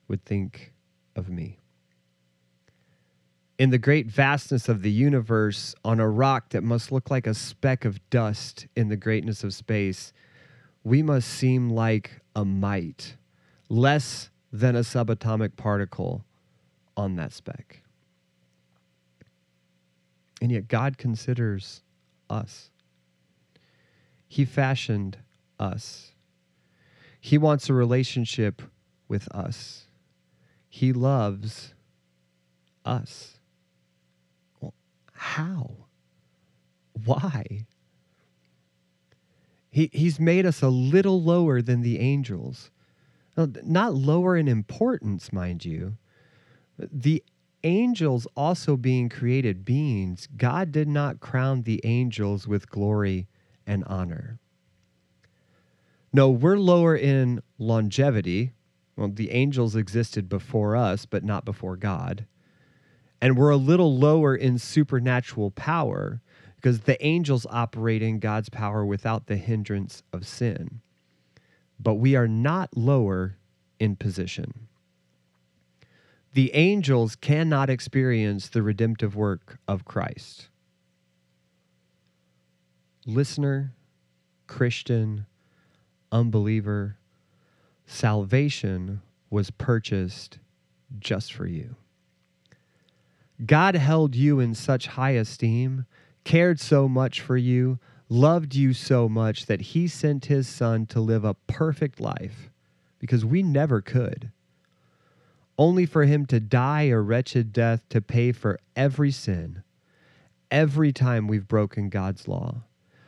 would 0.08 0.24
think 0.24 0.72
of 1.16 1.28
me? 1.28 1.58
In 3.58 3.70
the 3.70 3.78
great 3.78 4.06
vastness 4.06 4.68
of 4.68 4.82
the 4.82 4.90
universe, 4.90 5.74
on 5.82 5.98
a 5.98 6.08
rock 6.08 6.50
that 6.50 6.62
must 6.62 6.92
look 6.92 7.10
like 7.10 7.26
a 7.26 7.32
speck 7.32 7.86
of 7.86 7.98
dust 8.10 8.66
in 8.76 8.88
the 8.88 8.96
greatness 8.96 9.42
of 9.42 9.54
space, 9.54 10.12
we 10.84 11.02
must 11.02 11.28
seem 11.28 11.70
like 11.70 12.20
a 12.34 12.44
mite, 12.44 13.16
less 13.70 14.28
than 14.52 14.76
a 14.76 14.80
subatomic 14.80 15.56
particle 15.56 16.24
on 16.96 17.16
that 17.16 17.32
speck. 17.32 17.82
And 20.42 20.52
yet, 20.52 20.68
God 20.68 20.98
considers 20.98 21.82
us. 22.28 22.70
He 24.28 24.44
fashioned 24.44 25.16
us. 25.58 26.12
He 27.18 27.38
wants 27.38 27.70
a 27.70 27.74
relationship 27.74 28.60
with 29.08 29.28
us. 29.34 29.86
He 30.68 30.92
loves 30.92 31.72
us. 32.84 33.35
How? 35.16 35.70
Why? 37.04 37.66
He, 39.70 39.90
he's 39.92 40.18
made 40.18 40.46
us 40.46 40.62
a 40.62 40.68
little 40.68 41.22
lower 41.22 41.60
than 41.60 41.82
the 41.82 41.98
angels. 41.98 42.70
Not 43.36 43.94
lower 43.94 44.36
in 44.36 44.48
importance, 44.48 45.32
mind 45.32 45.64
you. 45.64 45.98
The 46.78 47.22
angels 47.64 48.26
also 48.36 48.76
being 48.76 49.08
created 49.08 49.64
beings, 49.64 50.28
God 50.36 50.72
did 50.72 50.88
not 50.88 51.20
crown 51.20 51.62
the 51.62 51.80
angels 51.84 52.46
with 52.46 52.70
glory 52.70 53.26
and 53.66 53.84
honor. 53.84 54.38
No, 56.12 56.30
we're 56.30 56.58
lower 56.58 56.96
in 56.96 57.42
longevity. 57.58 58.52
Well, 58.96 59.08
the 59.08 59.30
angels 59.30 59.76
existed 59.76 60.28
before 60.28 60.76
us, 60.76 61.04
but 61.04 61.24
not 61.24 61.44
before 61.44 61.76
God. 61.76 62.24
And 63.20 63.36
we're 63.36 63.50
a 63.50 63.56
little 63.56 63.96
lower 63.96 64.34
in 64.36 64.58
supernatural 64.58 65.50
power 65.50 66.20
because 66.56 66.80
the 66.80 67.02
angels 67.04 67.46
operate 67.50 68.02
in 68.02 68.18
God's 68.18 68.48
power 68.48 68.84
without 68.84 69.26
the 69.26 69.36
hindrance 69.36 70.02
of 70.12 70.26
sin. 70.26 70.80
But 71.78 71.94
we 71.94 72.16
are 72.16 72.28
not 72.28 72.76
lower 72.76 73.36
in 73.78 73.96
position. 73.96 74.68
The 76.32 76.54
angels 76.54 77.16
cannot 77.16 77.70
experience 77.70 78.48
the 78.48 78.62
redemptive 78.62 79.16
work 79.16 79.58
of 79.66 79.84
Christ. 79.84 80.48
listener, 83.06 83.72
Christian, 84.46 85.26
unbeliever, 86.10 86.98
salvation 87.86 89.00
was 89.30 89.50
purchased 89.50 90.38
just 90.98 91.32
for 91.32 91.46
you. 91.46 91.76
God 93.44 93.74
held 93.74 94.14
you 94.14 94.40
in 94.40 94.54
such 94.54 94.86
high 94.86 95.10
esteem, 95.10 95.84
cared 96.24 96.58
so 96.58 96.88
much 96.88 97.20
for 97.20 97.36
you, 97.36 97.78
loved 98.08 98.54
you 98.54 98.72
so 98.72 99.08
much 99.08 99.46
that 99.46 99.60
he 99.60 99.88
sent 99.88 100.26
his 100.26 100.48
son 100.48 100.86
to 100.86 101.00
live 101.00 101.24
a 101.24 101.34
perfect 101.34 102.00
life 102.00 102.50
because 102.98 103.24
we 103.24 103.42
never 103.42 103.80
could. 103.80 104.30
Only 105.58 105.86
for 105.86 106.04
him 106.04 106.26
to 106.26 106.40
die 106.40 106.84
a 106.84 106.98
wretched 106.98 107.52
death 107.52 107.82
to 107.90 108.00
pay 108.00 108.32
for 108.32 108.58
every 108.74 109.10
sin, 109.10 109.62
every 110.50 110.92
time 110.92 111.28
we've 111.28 111.48
broken 111.48 111.88
God's 111.88 112.28
law 112.28 112.62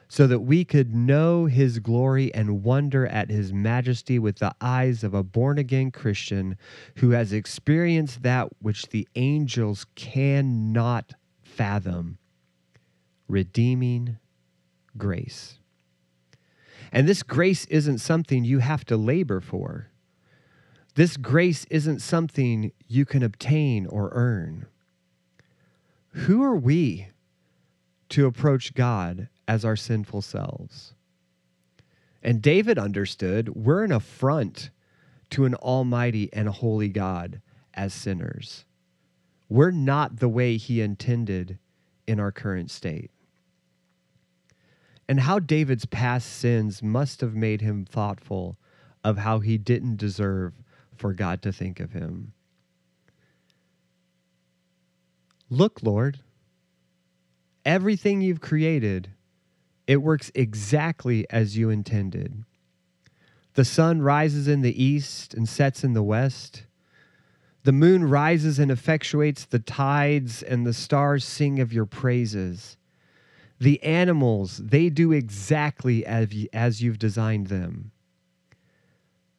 so 0.08 0.26
that 0.26 0.40
we 0.40 0.64
could 0.64 0.94
know 0.94 1.44
his 1.44 1.78
glory 1.78 2.32
and 2.32 2.64
wonder 2.64 3.06
at 3.06 3.30
his 3.30 3.52
majesty 3.52 4.18
with 4.18 4.38
the 4.38 4.54
eyes 4.60 5.04
of 5.04 5.12
a 5.12 5.22
born 5.22 5.58
again 5.58 5.90
Christian 5.90 6.56
who 6.96 7.10
has 7.10 7.32
experienced 7.32 8.22
that 8.22 8.48
which 8.60 8.88
the 8.88 9.06
angels 9.14 9.86
cannot 9.94 11.12
fathom 11.42 12.18
redeeming 13.28 14.16
grace. 14.96 15.58
And 16.90 17.06
this 17.06 17.22
grace 17.22 17.66
isn't 17.66 17.98
something 17.98 18.44
you 18.44 18.60
have 18.60 18.86
to 18.86 18.96
labor 18.96 19.40
for. 19.40 19.90
This 20.94 21.18
grace 21.18 21.66
isn't 21.70 22.00
something 22.00 22.72
you 22.88 23.04
can 23.04 23.22
obtain 23.22 23.86
or 23.86 24.08
earn. 24.12 24.66
Who 26.12 26.42
are 26.42 26.56
we 26.56 27.08
to 28.08 28.26
approach 28.26 28.74
God 28.74 29.28
as 29.48 29.64
our 29.64 29.74
sinful 29.74 30.20
selves. 30.22 30.94
And 32.22 32.42
David 32.42 32.78
understood 32.78 33.48
we're 33.48 33.82
an 33.82 33.92
affront 33.92 34.70
to 35.30 35.46
an 35.46 35.54
almighty 35.56 36.28
and 36.32 36.48
holy 36.48 36.88
God 36.88 37.40
as 37.74 37.94
sinners. 37.94 38.66
We're 39.48 39.70
not 39.70 40.18
the 40.18 40.28
way 40.28 40.58
he 40.58 40.82
intended 40.82 41.58
in 42.06 42.20
our 42.20 42.30
current 42.30 42.70
state. 42.70 43.10
And 45.08 45.20
how 45.20 45.38
David's 45.38 45.86
past 45.86 46.28
sins 46.30 46.82
must 46.82 47.22
have 47.22 47.34
made 47.34 47.62
him 47.62 47.86
thoughtful 47.86 48.58
of 49.02 49.16
how 49.16 49.38
he 49.38 49.56
didn't 49.56 49.96
deserve 49.96 50.52
for 50.94 51.14
God 51.14 51.40
to 51.42 51.52
think 51.52 51.80
of 51.80 51.92
him. 51.92 52.34
Look, 55.48 55.82
Lord, 55.82 56.18
everything 57.64 58.20
you've 58.20 58.42
created 58.42 59.08
it 59.88 60.02
works 60.02 60.30
exactly 60.34 61.28
as 61.30 61.56
you 61.56 61.70
intended. 61.70 62.44
The 63.54 63.64
sun 63.64 64.02
rises 64.02 64.46
in 64.46 64.60
the 64.60 64.80
east 64.80 65.32
and 65.32 65.48
sets 65.48 65.82
in 65.82 65.94
the 65.94 66.02
west. 66.02 66.64
The 67.64 67.72
moon 67.72 68.04
rises 68.04 68.58
and 68.58 68.70
effectuates 68.70 69.48
the 69.48 69.58
tides, 69.58 70.42
and 70.42 70.66
the 70.66 70.74
stars 70.74 71.24
sing 71.24 71.58
of 71.58 71.72
your 71.72 71.86
praises. 71.86 72.76
The 73.58 73.82
animals, 73.82 74.58
they 74.58 74.90
do 74.90 75.10
exactly 75.10 76.06
as, 76.06 76.82
you've 76.82 76.98
designed 76.98 77.48
them. 77.48 77.90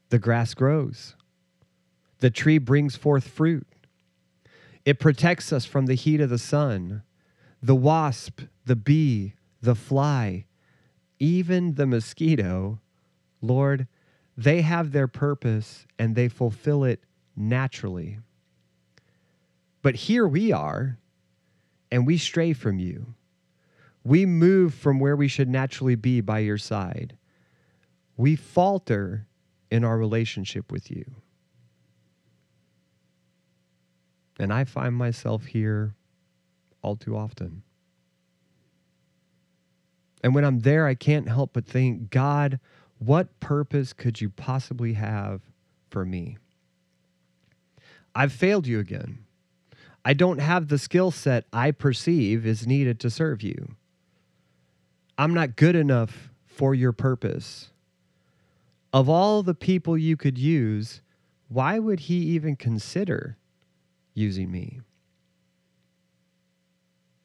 The 0.09 0.19
grass 0.19 0.55
grows. 0.55 1.15
The 2.19 2.31
tree 2.31 2.57
brings 2.57 2.95
forth 2.95 3.27
fruit. 3.27 3.67
It 4.83 4.99
protects 4.99 5.53
us 5.53 5.65
from 5.65 5.85
the 5.85 5.93
heat 5.93 6.19
of 6.19 6.31
the 6.31 6.39
sun. 6.39 7.03
The 7.61 7.75
wasp, 7.75 8.41
the 8.65 8.75
bee, 8.75 9.35
the 9.61 9.75
fly, 9.75 10.45
even 11.19 11.75
the 11.75 11.85
mosquito, 11.85 12.79
Lord, 13.41 13.87
they 14.37 14.61
have 14.61 14.91
their 14.91 15.07
purpose 15.07 15.85
and 15.97 16.15
they 16.15 16.29
fulfill 16.29 16.83
it 16.83 17.03
naturally. 17.35 18.19
But 19.81 19.95
here 19.95 20.27
we 20.27 20.51
are, 20.51 20.97
and 21.91 22.05
we 22.05 22.17
stray 22.17 22.53
from 22.53 22.79
you. 22.79 23.15
We 24.03 24.25
move 24.25 24.73
from 24.73 24.99
where 24.99 25.15
we 25.15 25.27
should 25.27 25.49
naturally 25.49 25.95
be 25.95 26.21
by 26.21 26.39
your 26.39 26.57
side. 26.57 27.17
We 28.17 28.35
falter 28.35 29.27
in 29.71 29.83
our 29.83 29.97
relationship 29.97 30.71
with 30.71 30.89
you. 30.89 31.05
And 34.39 34.53
I 34.53 34.63
find 34.63 34.95
myself 34.95 35.45
here 35.45 35.95
all 36.81 36.95
too 36.95 37.15
often. 37.15 37.63
And 40.21 40.35
when 40.35 40.43
I'm 40.43 40.59
there, 40.59 40.85
I 40.85 40.95
can't 40.95 41.27
help 41.27 41.51
but 41.53 41.65
think, 41.65 42.09
God, 42.09 42.59
what 42.99 43.39
purpose 43.39 43.93
could 43.93 44.19
you 44.19 44.29
possibly 44.29 44.93
have 44.93 45.41
for 45.89 46.05
me? 46.05 46.37
I've 48.13 48.33
failed 48.33 48.67
you 48.67 48.79
again. 48.79 49.19
I 50.03 50.13
don't 50.13 50.39
have 50.39 50.67
the 50.67 50.77
skill 50.77 51.11
set 51.11 51.45
I 51.53 51.71
perceive 51.71 52.45
is 52.45 52.67
needed 52.67 52.99
to 53.01 53.09
serve 53.09 53.41
you. 53.41 53.75
I'm 55.17 55.33
not 55.33 55.55
good 55.55 55.75
enough 55.75 56.29
for 56.45 56.73
your 56.73 56.91
purpose. 56.91 57.69
Of 58.91 59.07
all 59.07 59.43
the 59.43 59.53
people 59.53 59.97
you 59.97 60.17
could 60.17 60.37
use, 60.37 61.01
why 61.47 61.79
would 61.79 62.01
he 62.01 62.15
even 62.15 62.55
consider 62.55 63.37
using 64.13 64.51
me? 64.51 64.81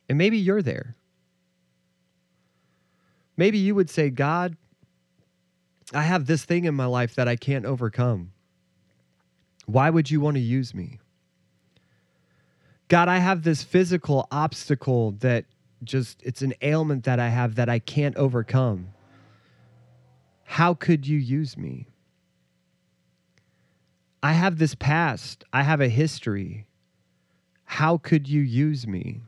And 0.08 0.18
maybe 0.18 0.36
you're 0.36 0.62
there. 0.62 0.96
Maybe 3.36 3.58
you 3.58 3.74
would 3.74 3.90
say, 3.90 4.10
God, 4.10 4.56
I 5.92 6.02
have 6.02 6.26
this 6.26 6.44
thing 6.44 6.64
in 6.64 6.74
my 6.74 6.86
life 6.86 7.14
that 7.16 7.28
I 7.28 7.36
can't 7.36 7.66
overcome. 7.66 8.32
Why 9.66 9.90
would 9.90 10.10
you 10.10 10.20
want 10.20 10.36
to 10.36 10.40
use 10.40 10.74
me? 10.74 10.98
God, 12.88 13.08
I 13.08 13.18
have 13.18 13.42
this 13.42 13.62
physical 13.62 14.28
obstacle 14.30 15.12
that 15.20 15.46
just, 15.82 16.22
it's 16.22 16.42
an 16.42 16.54
ailment 16.62 17.04
that 17.04 17.18
I 17.18 17.28
have 17.28 17.56
that 17.56 17.68
I 17.68 17.78
can't 17.78 18.16
overcome. 18.16 18.88
How 20.44 20.74
could 20.74 21.06
you 21.06 21.18
use 21.18 21.56
me? 21.56 21.86
I 24.22 24.32
have 24.32 24.58
this 24.58 24.74
past, 24.74 25.44
I 25.52 25.62
have 25.62 25.80
a 25.80 25.88
history. 25.88 26.66
How 27.64 27.98
could 27.98 28.28
you 28.28 28.40
use 28.40 28.86
me? 28.86 29.20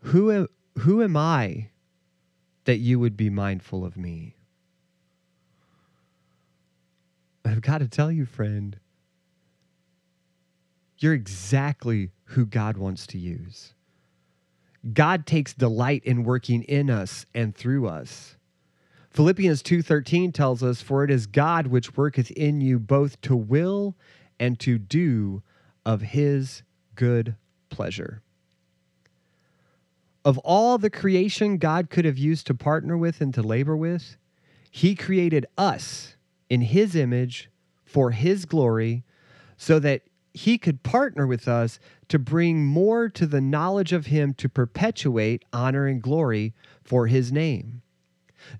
Who, 0.00 0.48
who 0.78 1.02
am 1.02 1.16
I 1.16 1.70
that 2.64 2.78
you 2.78 2.98
would 2.98 3.16
be 3.16 3.30
mindful 3.30 3.84
of 3.84 3.96
me? 3.96 4.36
I've 7.44 7.62
got 7.62 7.78
to 7.78 7.88
tell 7.88 8.10
you, 8.10 8.26
friend, 8.26 8.78
you're 10.98 11.14
exactly 11.14 12.10
who 12.24 12.44
God 12.44 12.76
wants 12.76 13.06
to 13.08 13.18
use. 13.18 13.74
God 14.92 15.26
takes 15.26 15.54
delight 15.54 16.02
in 16.04 16.24
working 16.24 16.62
in 16.64 16.90
us 16.90 17.26
and 17.34 17.54
through 17.54 17.86
us. 17.86 18.36
Philippians 19.10 19.62
2:13 19.62 20.32
tells 20.32 20.62
us 20.62 20.82
for 20.82 21.02
it 21.02 21.10
is 21.10 21.26
God 21.26 21.68
which 21.68 21.96
worketh 21.96 22.30
in 22.32 22.60
you 22.60 22.78
both 22.78 23.20
to 23.22 23.34
will 23.34 23.96
and 24.38 24.58
to 24.60 24.78
do 24.78 25.42
of 25.84 26.02
his 26.02 26.62
good 26.94 27.36
pleasure. 27.70 28.22
Of 30.26 30.38
all 30.38 30.76
the 30.76 30.90
creation 30.90 31.56
God 31.56 31.88
could 31.88 32.04
have 32.04 32.18
used 32.18 32.48
to 32.48 32.54
partner 32.54 32.98
with 32.98 33.20
and 33.20 33.32
to 33.34 33.42
labor 33.42 33.76
with, 33.76 34.16
He 34.72 34.96
created 34.96 35.46
us 35.56 36.16
in 36.50 36.62
His 36.62 36.96
image 36.96 37.48
for 37.84 38.10
His 38.10 38.44
glory 38.44 39.04
so 39.56 39.78
that 39.78 40.02
He 40.34 40.58
could 40.58 40.82
partner 40.82 41.28
with 41.28 41.46
us 41.46 41.78
to 42.08 42.18
bring 42.18 42.66
more 42.66 43.08
to 43.08 43.24
the 43.24 43.40
knowledge 43.40 43.92
of 43.92 44.06
Him 44.06 44.34
to 44.34 44.48
perpetuate 44.48 45.44
honor 45.52 45.86
and 45.86 46.02
glory 46.02 46.54
for 46.82 47.06
His 47.06 47.30
name. 47.30 47.82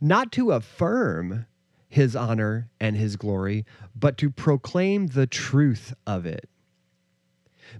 Not 0.01 0.31
to 0.33 0.53
affirm 0.53 1.47
His 1.89 2.15
honor 2.15 2.71
and 2.81 2.97
His 2.97 3.17
glory, 3.17 3.67
but 3.93 4.17
to 4.19 4.31
proclaim 4.31 5.09
the 5.09 5.27
truth 5.27 5.95
of 6.07 6.27
it. 6.27 6.49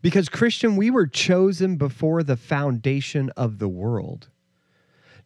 Because, 0.03 0.29
Christian, 0.29 0.77
we 0.77 0.91
were 0.91 1.07
chosen 1.07 1.77
before 1.77 2.23
the 2.23 2.37
foundation 2.37 3.31
of 3.37 3.59
the 3.59 3.69
world. 3.69 4.29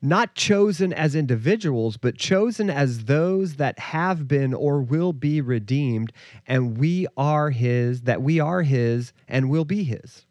Not 0.03 0.35
chosen 0.35 0.93
as 0.93 1.15
individuals, 1.15 1.99
but 1.99 2.17
chosen 2.17 2.71
as 2.71 3.05
those 3.05 3.57
that 3.57 3.79
have 3.79 4.27
been 4.27 4.55
or 4.55 4.81
will 4.81 5.13
be 5.13 5.41
redeemed, 5.41 6.13
and 6.47 6.79
we 6.79 7.07
are 7.17 7.51
His, 7.51 8.03
that 8.03 8.23
we 8.23 8.41
are 8.41 8.63
His 8.63 9.13
and 9.29 9.51
will 9.51 9.67
be 9.67 9.85
His. 9.85 10.25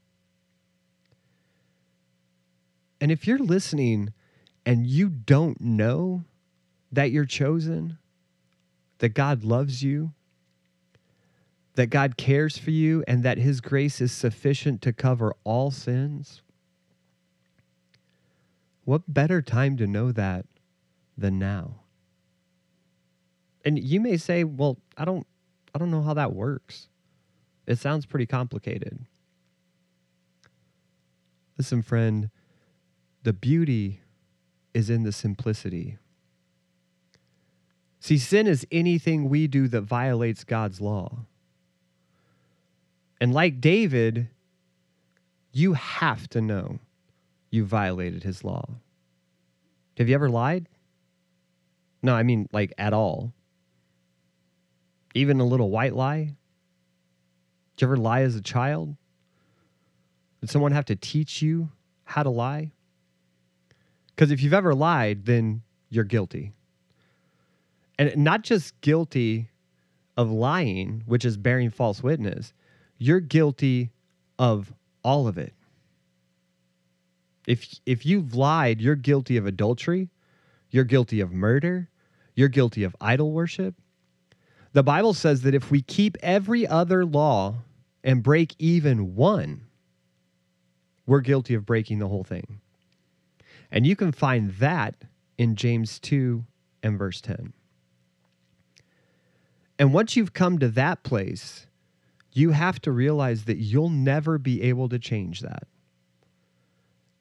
And 2.99 3.11
if 3.11 3.27
you're 3.27 3.37
listening 3.37 4.13
and 4.65 4.87
you 4.87 5.09
don't 5.09 5.61
know 5.61 6.23
that 6.91 7.11
you're 7.11 7.25
chosen, 7.25 7.97
that 8.97 9.09
God 9.09 9.43
loves 9.43 9.83
you, 9.83 10.13
that 11.79 11.87
God 11.89 12.17
cares 12.17 12.57
for 12.57 12.71
you 12.71 13.05
and 13.07 13.23
that 13.23 13.37
His 13.37 13.61
grace 13.61 14.01
is 14.01 14.11
sufficient 14.11 14.81
to 14.81 14.91
cover 14.91 15.33
all 15.45 15.71
sins? 15.71 16.41
what 18.83 19.01
better 19.07 19.41
time 19.41 19.77
to 19.77 19.87
know 19.87 20.11
that 20.11 20.45
than 21.17 21.39
now? 21.39 21.75
And 23.63 23.79
you 23.79 24.01
may 24.01 24.17
say, 24.17 24.43
"Well, 24.43 24.77
I 24.97 25.05
don't 25.05 25.25
I 25.73 25.77
don't 25.77 25.89
know 25.89 26.01
how 26.01 26.15
that 26.15 26.35
works." 26.35 26.89
It 27.65 27.77
sounds 27.77 28.05
pretty 28.05 28.25
complicated. 28.25 29.05
Listen, 31.57 31.81
friend, 31.81 32.29
the 33.23 33.31
beauty 33.31 34.01
is 34.73 34.89
in 34.89 35.03
the 35.03 35.13
simplicity. 35.13 35.97
See, 38.01 38.17
sin 38.17 38.47
is 38.47 38.67
anything 38.69 39.29
we 39.29 39.47
do 39.47 39.69
that 39.69 39.83
violates 39.83 40.43
God's 40.43 40.81
law. 40.81 41.25
And 43.21 43.33
like 43.33 43.59
David, 43.59 44.29
you 45.51 45.73
have 45.73 46.29
to 46.29 46.41
know 46.41 46.79
you 47.51 47.65
violated 47.65 48.23
his 48.23 48.43
law. 48.43 48.69
Have 49.97 50.07
you 50.07 50.15
ever 50.15 50.29
lied? 50.29 50.69
No, 52.01 52.15
I 52.15 52.23
mean, 52.23 52.47
like 52.53 52.73
at 52.77 52.93
all. 52.93 53.33
Even 55.13 55.39
a 55.39 55.45
little 55.45 55.69
white 55.69 55.95
lie? 55.95 56.35
Did 57.75 57.81
you 57.81 57.87
ever 57.87 57.97
lie 57.97 58.21
as 58.21 58.35
a 58.35 58.41
child? 58.41 58.95
Did 60.39 60.49
someone 60.49 60.71
have 60.71 60.85
to 60.85 60.95
teach 60.95 61.41
you 61.41 61.69
how 62.05 62.23
to 62.23 62.29
lie? 62.29 62.71
Because 64.15 64.31
if 64.31 64.41
you've 64.41 64.53
ever 64.53 64.73
lied, 64.73 65.25
then 65.25 65.61
you're 65.89 66.05
guilty. 66.05 66.53
And 67.97 68.15
not 68.17 68.43
just 68.43 68.79
guilty 68.79 69.49
of 70.15 70.31
lying, 70.31 71.03
which 71.05 71.25
is 71.25 71.35
bearing 71.35 71.69
false 71.69 72.01
witness, 72.01 72.53
you're 72.99 73.21
guilty 73.21 73.89
of 74.37 74.71
all 75.03 75.27
of 75.27 75.37
it. 75.39 75.53
If 77.47 77.79
if 77.85 78.05
you've 78.05 78.35
lied, 78.35 78.79
you're 78.79 78.95
guilty 78.95 79.37
of 79.37 79.47
adultery, 79.47 80.09
you're 80.69 80.83
guilty 80.83 81.19
of 81.19 81.31
murder, 81.31 81.89
you're 82.35 82.49
guilty 82.49 82.83
of 82.83 82.95
idol 83.01 83.31
worship. 83.31 83.73
The 84.73 84.83
Bible 84.83 85.15
says 85.15 85.41
that 85.41 85.55
if 85.55 85.71
we 85.71 85.81
keep 85.81 86.15
every 86.21 86.67
other 86.67 87.03
law 87.05 87.55
and 88.03 88.21
break 88.21 88.53
even 88.59 89.15
one, 89.15 89.61
we're 91.07 91.21
guilty 91.21 91.55
of 91.55 91.65
breaking 91.65 91.97
the 91.97 92.07
whole 92.07 92.23
thing. 92.23 92.61
And 93.71 93.87
you 93.87 93.95
can 93.95 94.11
find 94.11 94.51
that 94.55 94.95
in 95.39 95.55
James 95.55 95.99
2 95.99 96.45
and 96.83 96.99
verse 96.99 97.19
10. 97.21 97.53
And 99.79 99.93
once 99.93 100.15
you've 100.15 100.33
come 100.33 100.59
to 100.59 100.67
that 100.69 101.03
place, 101.03 101.65
you 102.39 102.51
have 102.51 102.79
to 102.81 102.91
realize 102.91 103.45
that 103.45 103.57
you'll 103.57 103.89
never 103.89 104.37
be 104.37 104.61
able 104.61 104.89
to 104.89 104.97
change 104.97 105.41
that. 105.41 105.67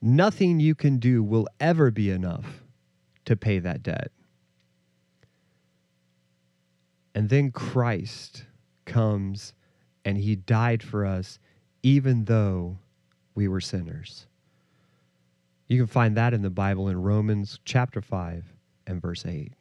Nothing 0.00 0.60
you 0.60 0.74
can 0.74 0.98
do 0.98 1.22
will 1.22 1.48
ever 1.58 1.90
be 1.90 2.10
enough 2.10 2.62
to 3.24 3.36
pay 3.36 3.58
that 3.58 3.82
debt. 3.82 4.12
And 7.14 7.28
then 7.28 7.50
Christ 7.50 8.44
comes 8.84 9.52
and 10.04 10.16
he 10.16 10.36
died 10.36 10.82
for 10.82 11.04
us, 11.04 11.40
even 11.82 12.24
though 12.26 12.78
we 13.34 13.48
were 13.48 13.60
sinners. 13.60 14.26
You 15.66 15.78
can 15.78 15.88
find 15.88 16.16
that 16.16 16.32
in 16.32 16.42
the 16.42 16.50
Bible 16.50 16.88
in 16.88 17.02
Romans 17.02 17.58
chapter 17.64 18.00
5 18.00 18.44
and 18.86 19.02
verse 19.02 19.26
8. 19.26 19.52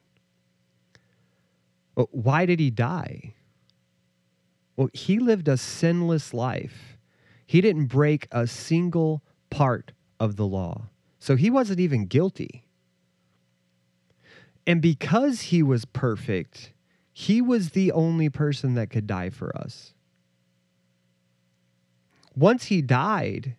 Well, 1.95 2.09
why 2.11 2.45
did 2.45 2.59
he 2.59 2.69
die? 2.69 3.33
Well, 4.77 4.89
he 4.93 5.19
lived 5.19 5.47
a 5.47 5.57
sinless 5.57 6.33
life. 6.33 6.97
He 7.45 7.61
didn't 7.61 7.87
break 7.87 8.27
a 8.31 8.45
single 8.45 9.23
part 9.49 9.91
of 10.19 10.35
the 10.35 10.45
law. 10.45 10.89
So 11.19 11.35
he 11.35 11.49
wasn't 11.49 11.79
even 11.79 12.05
guilty. 12.05 12.63
And 14.67 14.81
because 14.81 15.41
he 15.41 15.63
was 15.63 15.85
perfect, 15.85 16.73
he 17.11 17.41
was 17.41 17.71
the 17.71 17.91
only 17.91 18.29
person 18.29 18.75
that 18.75 18.91
could 18.91 19.07
die 19.07 19.31
for 19.31 19.55
us. 19.57 19.93
Once 22.35 22.65
he 22.65 22.81
died, 22.81 23.55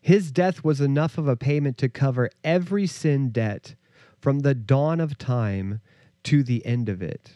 his 0.00 0.30
death 0.32 0.64
was 0.64 0.80
enough 0.80 1.18
of 1.18 1.28
a 1.28 1.36
payment 1.36 1.76
to 1.76 1.88
cover 1.88 2.30
every 2.42 2.86
sin 2.86 3.28
debt 3.30 3.74
from 4.18 4.38
the 4.40 4.54
dawn 4.54 5.00
of 5.00 5.18
time 5.18 5.80
to 6.22 6.42
the 6.42 6.64
end 6.64 6.88
of 6.88 7.02
it. 7.02 7.32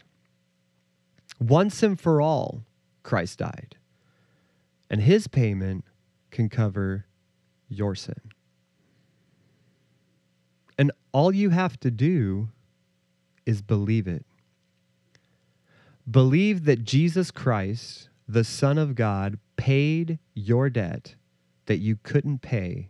Once 1.39 1.83
and 1.83 2.01
for 2.01 2.23
all, 2.23 2.63
Christ 3.03 3.39
died. 3.39 3.77
And 4.89 5.01
his 5.01 5.27
payment 5.27 5.85
can 6.31 6.49
cover 6.49 7.07
your 7.69 7.95
sin. 7.95 8.21
And 10.79 10.93
all 11.13 11.35
you 11.35 11.51
have 11.51 11.79
to 11.81 11.91
do 11.91 12.49
is 13.47 13.63
believe 13.63 14.09
it. 14.09 14.25
Believe 16.11 16.65
that 16.65 16.85
Jesus 16.85 17.31
Christ, 17.31 18.09
the 18.27 18.45
Son 18.45 18.79
of 18.79 18.95
God, 18.95 19.39
paid 19.57 20.19
your 20.35 20.71
debt 20.71 21.15
that 21.67 21.79
you 21.79 21.99
couldn't 22.03 22.41
pay 22.41 22.89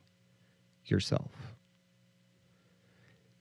yourself. 0.86 1.32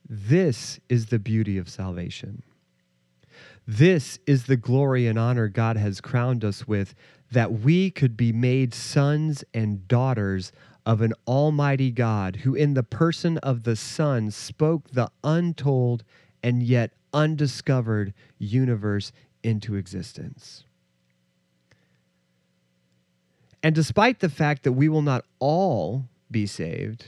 This 0.10 0.80
is 0.90 1.06
the 1.06 1.20
beauty 1.20 1.58
of 1.58 1.70
salvation. 1.70 2.42
This 3.68 4.20
is 4.26 4.46
the 4.46 4.58
glory 4.58 5.08
and 5.08 5.20
honor 5.20 5.48
God 5.48 5.78
has 5.78 6.02
crowned 6.02 6.44
us 6.44 6.68
with, 6.68 6.96
that 7.32 7.54
we 7.54 7.92
could 7.92 8.18
be 8.18 8.32
made 8.32 8.74
sons 8.74 9.44
and 9.54 9.88
daughters 9.88 10.52
of 10.86 11.02
an 11.02 11.14
almighty 11.28 11.92
God 11.92 12.38
who, 12.38 12.56
in 12.56 12.74
the 12.74 12.84
person 12.84 13.38
of 13.40 13.64
the 13.64 13.76
Son, 13.76 14.32
spoke 14.32 14.90
the 14.90 15.12
untold 15.24 16.04
and 16.42 16.64
yet 16.64 16.94
undiscovered 17.14 18.14
universe 18.40 19.12
into 19.44 19.76
existence. 19.76 20.64
And 23.62 23.76
despite 23.76 24.20
the 24.20 24.30
fact 24.30 24.64
that 24.64 24.72
we 24.72 24.90
will 24.90 25.02
not 25.02 25.26
all 25.40 26.06
be 26.32 26.48
saved, 26.48 27.06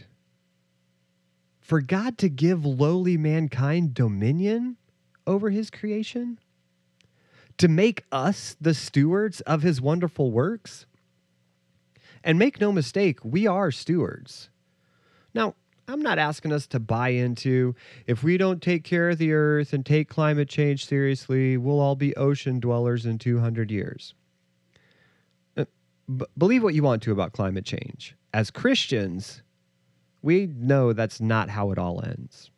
for 1.59 1.81
God 1.81 2.17
to 2.17 2.29
give 2.29 2.65
lowly 2.65 3.17
mankind 3.17 3.93
dominion 3.93 4.77
over 5.31 5.49
his 5.49 5.69
creation, 5.69 6.37
to 7.57 7.67
make 7.67 8.03
us 8.11 8.55
the 8.59 8.73
stewards 8.73 9.41
of 9.41 9.61
his 9.61 9.81
wonderful 9.81 10.31
works, 10.31 10.85
and 12.23 12.37
make 12.37 12.59
no 12.59 12.71
mistake, 12.71 13.19
we 13.23 13.47
are 13.47 13.71
stewards. 13.71 14.49
Now, 15.33 15.55
I'm 15.87 16.01
not 16.01 16.19
asking 16.19 16.53
us 16.53 16.67
to 16.67 16.79
buy 16.79 17.09
into 17.09 17.75
if 18.05 18.23
we 18.23 18.37
don't 18.37 18.61
take 18.61 18.83
care 18.83 19.09
of 19.09 19.17
the 19.17 19.33
earth 19.33 19.73
and 19.73 19.85
take 19.85 20.09
climate 20.09 20.49
change 20.49 20.85
seriously, 20.85 21.57
we'll 21.57 21.79
all 21.79 21.95
be 21.95 22.15
ocean 22.15 22.59
dwellers 22.59 23.05
in 23.05 23.17
200 23.17 23.71
years. 23.71 24.13
Uh, 25.57 25.65
b- 26.15 26.25
believe 26.37 26.61
what 26.61 26.75
you 26.75 26.83
want 26.83 27.01
to 27.03 27.11
about 27.11 27.31
climate 27.33 27.65
change. 27.65 28.15
As 28.33 28.51
Christians, 28.51 29.41
we 30.21 30.45
know 30.45 30.93
that's 30.93 31.19
not 31.19 31.49
how 31.49 31.71
it 31.71 31.79
all 31.79 32.03
ends. 32.05 32.50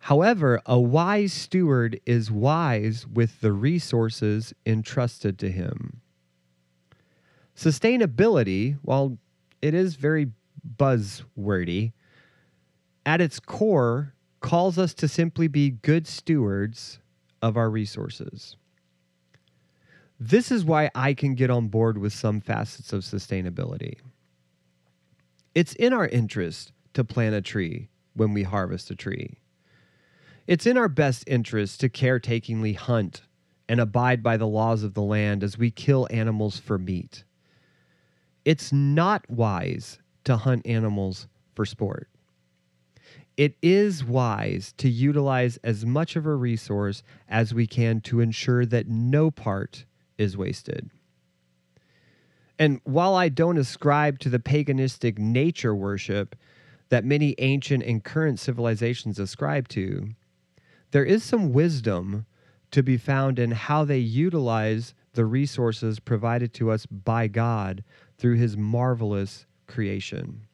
However, 0.00 0.60
a 0.64 0.80
wise 0.80 1.32
steward 1.32 2.00
is 2.06 2.30
wise 2.30 3.06
with 3.06 3.40
the 3.42 3.52
resources 3.52 4.54
entrusted 4.64 5.38
to 5.38 5.50
him. 5.50 6.00
Sustainability, 7.54 8.78
while 8.82 9.18
it 9.60 9.74
is 9.74 9.96
very 9.96 10.32
buzzwordy, 10.78 11.92
at 13.04 13.20
its 13.20 13.38
core 13.38 14.14
calls 14.40 14.78
us 14.78 14.94
to 14.94 15.06
simply 15.06 15.48
be 15.48 15.70
good 15.70 16.06
stewards 16.06 16.98
of 17.42 17.58
our 17.58 17.68
resources. 17.68 18.56
This 20.18 20.50
is 20.50 20.64
why 20.64 20.90
I 20.94 21.12
can 21.12 21.34
get 21.34 21.50
on 21.50 21.68
board 21.68 21.98
with 21.98 22.14
some 22.14 22.40
facets 22.40 22.94
of 22.94 23.02
sustainability. 23.02 23.98
It's 25.54 25.74
in 25.74 25.92
our 25.92 26.06
interest 26.08 26.72
to 26.94 27.04
plant 27.04 27.34
a 27.34 27.42
tree 27.42 27.90
when 28.14 28.32
we 28.32 28.44
harvest 28.44 28.90
a 28.90 28.94
tree. 28.94 29.39
It's 30.50 30.66
in 30.66 30.76
our 30.76 30.88
best 30.88 31.22
interest 31.28 31.78
to 31.80 31.88
caretakingly 31.88 32.72
hunt 32.72 33.22
and 33.68 33.80
abide 33.80 34.20
by 34.22 34.36
the 34.36 34.48
laws 34.48 34.82
of 34.82 34.94
the 34.94 35.02
land 35.02 35.44
as 35.44 35.56
we 35.56 35.70
kill 35.70 36.08
animals 36.10 36.58
for 36.58 36.76
meat 36.76 37.22
it's 38.44 38.72
not 38.72 39.28
wise 39.30 39.98
to 40.24 40.36
hunt 40.36 40.66
animals 40.66 41.28
for 41.54 41.64
sport. 41.64 42.08
It 43.36 43.54
is 43.62 44.04
wise 44.04 44.74
to 44.78 44.88
utilize 44.88 45.56
as 45.58 45.86
much 45.86 46.16
of 46.16 46.26
a 46.26 46.34
resource 46.34 47.02
as 47.28 47.54
we 47.54 47.66
can 47.66 48.00
to 48.02 48.20
ensure 48.20 48.66
that 48.66 48.88
no 48.88 49.30
part 49.30 49.84
is 50.18 50.36
wasted. 50.36 50.90
And 52.58 52.80
while 52.84 53.14
I 53.14 53.28
don't 53.28 53.56
ascribe 53.56 54.18
to 54.20 54.28
the 54.28 54.38
paganistic 54.38 55.16
nature 55.16 55.74
worship 55.74 56.34
that 56.90 57.04
many 57.04 57.34
ancient 57.38 57.82
and 57.84 58.02
current 58.02 58.38
civilizations 58.38 59.18
ascribe 59.18 59.68
to, 59.68 60.10
there 60.90 61.04
is 61.04 61.22
some 61.22 61.52
wisdom 61.52 62.26
to 62.70 62.82
be 62.82 62.96
found 62.96 63.38
in 63.38 63.50
how 63.50 63.84
they 63.84 63.98
utilize 63.98 64.94
the 65.14 65.24
resources 65.24 65.98
provided 65.98 66.52
to 66.54 66.70
us 66.70 66.86
by 66.86 67.26
God 67.26 67.82
through 68.16 68.36
his 68.36 68.56
marvelous 68.56 69.46
creation. 69.66 70.46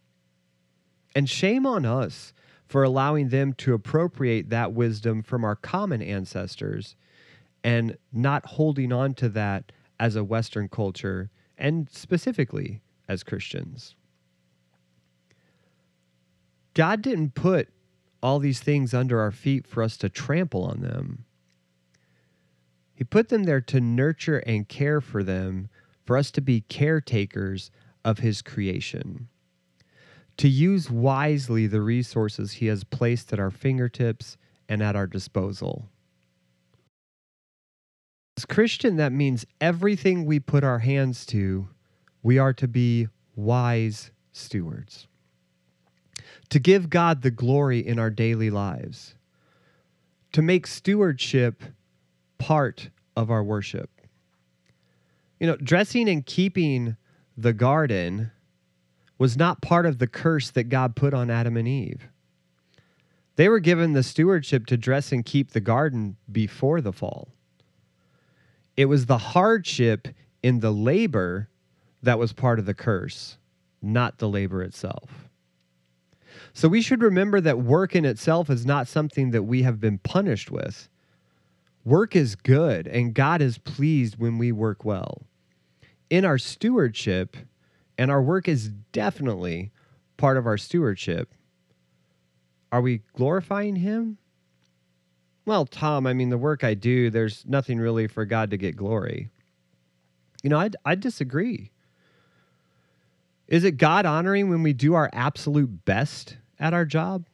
And 1.14 1.28
shame 1.28 1.66
on 1.66 1.84
us 1.84 2.32
for 2.66 2.82
allowing 2.82 3.28
them 3.28 3.52
to 3.54 3.74
appropriate 3.74 4.50
that 4.50 4.72
wisdom 4.72 5.22
from 5.22 5.44
our 5.44 5.56
common 5.56 6.02
ancestors 6.02 6.96
and 7.62 7.96
not 8.12 8.46
holding 8.46 8.92
on 8.92 9.14
to 9.14 9.28
that 9.30 9.72
as 9.98 10.16
a 10.16 10.24
Western 10.24 10.68
culture 10.68 11.30
and 11.56 11.88
specifically 11.90 12.82
as 13.08 13.22
Christians. 13.22 13.94
God 16.74 17.00
didn't 17.02 17.34
put 17.34 17.68
all 18.22 18.38
these 18.38 18.60
things 18.60 18.94
under 18.94 19.20
our 19.20 19.32
feet 19.32 19.66
for 19.66 19.82
us 19.82 19.96
to 19.98 20.08
trample 20.08 20.64
on 20.64 20.80
them. 20.80 21.24
He 22.94 23.04
put 23.04 23.28
them 23.28 23.44
there 23.44 23.60
to 23.60 23.80
nurture 23.80 24.38
and 24.38 24.68
care 24.68 25.00
for 25.00 25.22
them, 25.22 25.68
for 26.04 26.16
us 26.16 26.30
to 26.32 26.40
be 26.40 26.62
caretakers 26.62 27.70
of 28.04 28.18
His 28.20 28.42
creation 28.42 29.28
to 30.36 30.48
use 30.48 30.90
wisely 30.90 31.66
the 31.66 31.80
resources 31.80 32.52
He 32.52 32.66
has 32.66 32.84
placed 32.84 33.32
at 33.32 33.40
our 33.40 33.50
fingertips 33.50 34.36
and 34.68 34.82
at 34.82 34.96
our 34.96 35.06
disposal. 35.06 35.88
As 38.36 38.44
Christian, 38.44 38.96
that 38.96 39.12
means 39.12 39.46
everything 39.60 40.26
we 40.26 40.40
put 40.40 40.62
our 40.62 40.80
hands 40.80 41.24
to, 41.26 41.68
we 42.22 42.38
are 42.38 42.52
to 42.54 42.68
be 42.68 43.08
wise 43.34 44.10
stewards. 44.32 45.06
To 46.50 46.58
give 46.58 46.90
God 46.90 47.22
the 47.22 47.30
glory 47.30 47.80
in 47.80 47.98
our 47.98 48.10
daily 48.10 48.50
lives. 48.50 49.14
To 50.32 50.42
make 50.42 50.66
stewardship 50.66 51.62
part 52.38 52.90
of 53.16 53.30
our 53.30 53.42
worship. 53.42 53.90
You 55.40 55.46
know, 55.46 55.56
dressing 55.56 56.08
and 56.08 56.24
keeping 56.24 56.96
the 57.36 57.52
garden 57.52 58.30
was 59.18 59.36
not 59.36 59.62
part 59.62 59.86
of 59.86 59.98
the 59.98 60.06
curse 60.06 60.50
that 60.50 60.64
God 60.64 60.94
put 60.94 61.14
on 61.14 61.30
Adam 61.30 61.56
and 61.56 61.66
Eve. 61.66 62.08
They 63.36 63.48
were 63.48 63.60
given 63.60 63.92
the 63.92 64.02
stewardship 64.02 64.66
to 64.66 64.76
dress 64.76 65.12
and 65.12 65.24
keep 65.24 65.50
the 65.50 65.60
garden 65.60 66.16
before 66.30 66.80
the 66.80 66.92
fall. 66.92 67.28
It 68.76 68.86
was 68.86 69.06
the 69.06 69.18
hardship 69.18 70.08
in 70.42 70.60
the 70.60 70.70
labor 70.70 71.48
that 72.02 72.18
was 72.18 72.32
part 72.32 72.58
of 72.58 72.66
the 72.66 72.74
curse, 72.74 73.36
not 73.82 74.18
the 74.18 74.28
labor 74.28 74.62
itself. 74.62 75.25
So 76.56 76.68
we 76.68 76.80
should 76.80 77.02
remember 77.02 77.38
that 77.42 77.58
work 77.58 77.94
in 77.94 78.06
itself 78.06 78.48
is 78.48 78.64
not 78.64 78.88
something 78.88 79.30
that 79.32 79.42
we 79.42 79.60
have 79.64 79.78
been 79.78 79.98
punished 79.98 80.50
with. 80.50 80.88
Work 81.84 82.16
is 82.16 82.34
good, 82.34 82.86
and 82.86 83.12
God 83.12 83.42
is 83.42 83.58
pleased 83.58 84.16
when 84.16 84.38
we 84.38 84.52
work 84.52 84.82
well. 84.82 85.26
In 86.08 86.24
our 86.24 86.38
stewardship, 86.38 87.36
and 87.98 88.10
our 88.10 88.22
work 88.22 88.48
is 88.48 88.70
definitely 88.92 89.70
part 90.16 90.38
of 90.38 90.46
our 90.46 90.56
stewardship. 90.56 91.34
Are 92.72 92.80
we 92.80 93.02
glorifying 93.12 93.76
Him? 93.76 94.16
Well, 95.44 95.66
Tom, 95.66 96.06
I 96.06 96.14
mean, 96.14 96.30
the 96.30 96.38
work 96.38 96.64
I 96.64 96.72
do, 96.72 97.10
there's 97.10 97.44
nothing 97.46 97.78
really 97.78 98.06
for 98.06 98.24
God 98.24 98.48
to 98.52 98.56
get 98.56 98.76
glory. 98.76 99.28
You 100.42 100.48
know, 100.48 100.58
I, 100.58 100.70
I 100.86 100.94
disagree. 100.94 101.70
Is 103.46 103.62
it 103.62 103.72
God 103.72 104.06
honoring 104.06 104.48
when 104.48 104.62
we 104.62 104.72
do 104.72 104.94
our 104.94 105.10
absolute 105.12 105.84
best 105.84 106.38
at 106.58 106.74
our 106.74 106.84
job? 106.84 107.26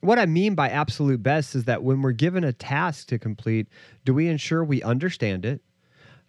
What 0.00 0.18
I 0.18 0.26
mean 0.26 0.54
by 0.54 0.68
absolute 0.68 1.22
best 1.22 1.54
is 1.54 1.64
that 1.64 1.82
when 1.82 2.02
we're 2.02 2.12
given 2.12 2.44
a 2.44 2.52
task 2.52 3.08
to 3.08 3.18
complete, 3.18 3.66
do 4.04 4.14
we 4.14 4.28
ensure 4.28 4.62
we 4.62 4.82
understand 4.82 5.44
it? 5.44 5.62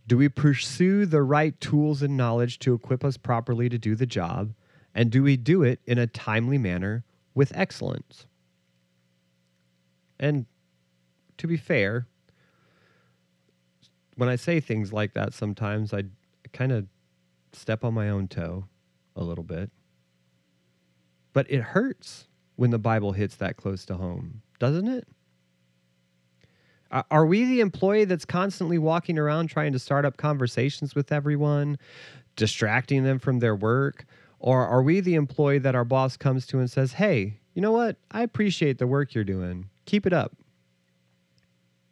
Do 0.08 0.18
we 0.18 0.30
pursue 0.30 1.06
the 1.06 1.22
right 1.22 1.60
tools 1.60 2.02
and 2.02 2.16
knowledge 2.16 2.60
to 2.60 2.74
equip 2.74 3.04
us 3.04 3.18
properly 3.18 3.68
to 3.70 3.78
do 3.78 3.94
the 3.94 4.06
job? 4.06 4.54
And 4.96 5.12
do 5.12 5.22
we 5.22 5.38
do 5.38 5.64
it 5.64 5.80
in 5.86 5.98
a 5.98 6.08
timely 6.08 6.58
manner 6.58 7.04
with 7.36 7.56
excellence? 7.56 8.26
And 10.20 10.46
to 11.38 11.46
be 11.46 11.58
fair, 11.58 12.08
when 14.16 14.30
I 14.30 14.38
say 14.38 14.60
things 14.60 14.92
like 14.92 15.14
that, 15.14 15.34
sometimes 15.34 15.94
I 15.94 16.06
kind 16.54 16.72
of 16.72 16.88
step 17.54 17.84
on 17.84 17.94
my 17.94 18.10
own 18.10 18.28
toe 18.28 18.66
a 19.16 19.24
little 19.24 19.44
bit. 19.44 19.70
But 21.38 21.52
it 21.52 21.62
hurts 21.62 22.26
when 22.56 22.72
the 22.72 22.80
Bible 22.80 23.12
hits 23.12 23.36
that 23.36 23.58
close 23.58 23.86
to 23.86 23.94
home, 23.94 24.42
doesn't 24.58 24.88
it? 24.88 25.08
Are 27.12 27.28
we 27.28 27.46
the 27.46 27.60
employee 27.60 28.06
that's 28.06 28.26
constantly 28.26 28.80
walking 28.80 29.20
around 29.20 29.50
trying 29.50 29.72
to 29.74 29.78
start 29.78 30.04
up 30.04 30.18
conversations 30.18 30.96
with 30.96 31.12
everyone, 31.12 31.78
distracting 32.38 33.04
them 33.04 33.20
from 33.20 33.38
their 33.38 33.56
work? 33.56 34.08
Or 34.40 34.66
are 34.66 34.82
we 34.82 35.00
the 35.00 35.14
employee 35.14 35.60
that 35.60 35.76
our 35.76 35.86
boss 35.86 36.18
comes 36.18 36.48
to 36.48 36.58
and 36.58 36.72
says, 36.72 36.94
hey, 36.94 37.40
you 37.54 37.62
know 37.62 37.72
what? 37.72 37.98
I 38.10 38.24
appreciate 38.24 38.80
the 38.80 38.88
work 38.88 39.14
you're 39.14 39.24
doing. 39.24 39.70
Keep 39.86 40.08
it 40.08 40.14
up. 40.14 40.36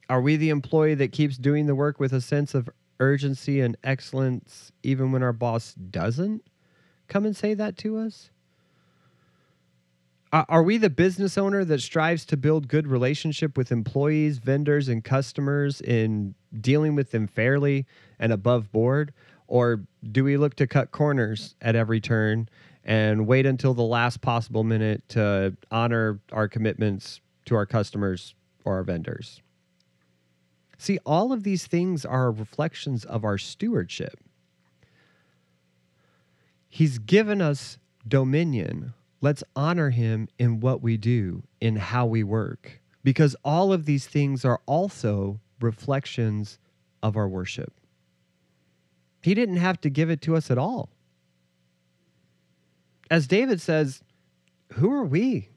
Are 0.09 0.21
we 0.21 0.37
the 0.37 0.49
employee 0.49 0.95
that 0.95 1.11
keeps 1.11 1.37
doing 1.37 1.67
the 1.67 1.75
work 1.75 1.99
with 1.99 2.13
a 2.13 2.21
sense 2.21 2.55
of 2.55 2.67
urgency 2.99 3.61
and 3.61 3.77
excellence 3.83 4.71
even 4.81 5.11
when 5.11 5.21
our 5.21 5.33
boss 5.33 5.75
doesn't 5.75 6.41
come 7.07 7.25
and 7.27 7.37
say 7.37 7.53
that 7.53 7.77
to 7.77 7.97
us? 7.97 8.31
Uh, 10.35 10.43
are 10.49 10.63
we 10.63 10.77
the 10.77 10.89
business 10.89 11.37
owner 11.37 11.63
that 11.63 11.79
strives 11.79 12.25
to 12.25 12.35
build 12.35 12.67
good 12.67 12.87
relationship 12.87 13.55
with 13.55 13.71
employees, 13.71 14.37
vendors, 14.37 14.89
and 14.89 15.01
customers 15.01 15.79
in 15.79 16.35
dealing 16.59 16.93
with 16.93 17.11
them 17.11 17.25
fairly 17.25 17.85
and 18.19 18.33
above 18.33 18.69
board? 18.73 19.13
Or 19.47 19.85
do 20.11 20.25
we 20.25 20.35
look 20.35 20.55
to 20.55 20.67
cut 20.67 20.91
corners 20.91 21.55
at 21.61 21.77
every 21.77 22.01
turn 22.01 22.49
and 22.83 23.25
wait 23.25 23.45
until 23.45 23.73
the 23.73 23.83
last 23.83 24.19
possible 24.19 24.65
minute 24.65 25.07
to 25.07 25.55
honor 25.71 26.19
our 26.33 26.49
commitments 26.49 27.21
to 27.45 27.55
our 27.55 27.65
customers 27.65 28.35
or 28.65 28.73
our 28.73 28.83
vendors? 28.83 29.41
See, 30.77 30.99
all 31.05 31.31
of 31.31 31.43
these 31.43 31.65
things 31.65 32.03
are 32.03 32.29
reflections 32.29 33.05
of 33.05 33.23
our 33.23 33.37
stewardship. 33.37 34.19
He's 36.67 36.97
given 36.97 37.41
us 37.41 37.77
dominion 38.05 38.93
Let's 39.25 39.43
honor 39.55 39.89
him 39.89 40.27
in 40.37 40.59
what 40.59 40.83
we 40.83 40.97
do, 40.97 41.41
in 41.59 41.77
how 41.77 42.05
we 42.05 42.21
work, 42.21 42.79
because 43.03 43.35
all 43.43 43.73
of 43.73 43.85
these 43.85 44.05
things 44.05 44.45
are 44.45 44.61
also 44.67 45.39
reflections 45.59 46.59
of 47.01 47.17
our 47.17 47.27
worship. 47.27 47.73
He 49.23 49.33
didn't 49.33 49.57
have 49.57 49.81
to 49.81 49.89
give 49.89 50.11
it 50.11 50.21
to 50.21 50.35
us 50.35 50.51
at 50.51 50.59
all. 50.59 50.89
As 53.09 53.25
David 53.25 53.59
says, 53.59 54.03
who 54.73 54.93
are 54.93 55.03
we? 55.03 55.49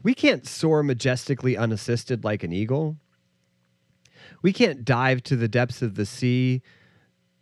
We 0.00 0.14
can't 0.14 0.46
soar 0.46 0.84
majestically 0.84 1.56
unassisted 1.56 2.22
like 2.22 2.44
an 2.44 2.52
eagle. 2.52 2.98
We 4.42 4.52
can't 4.52 4.84
dive 4.84 5.24
to 5.24 5.34
the 5.34 5.48
depths 5.48 5.82
of 5.82 5.96
the 5.96 6.06
sea 6.06 6.62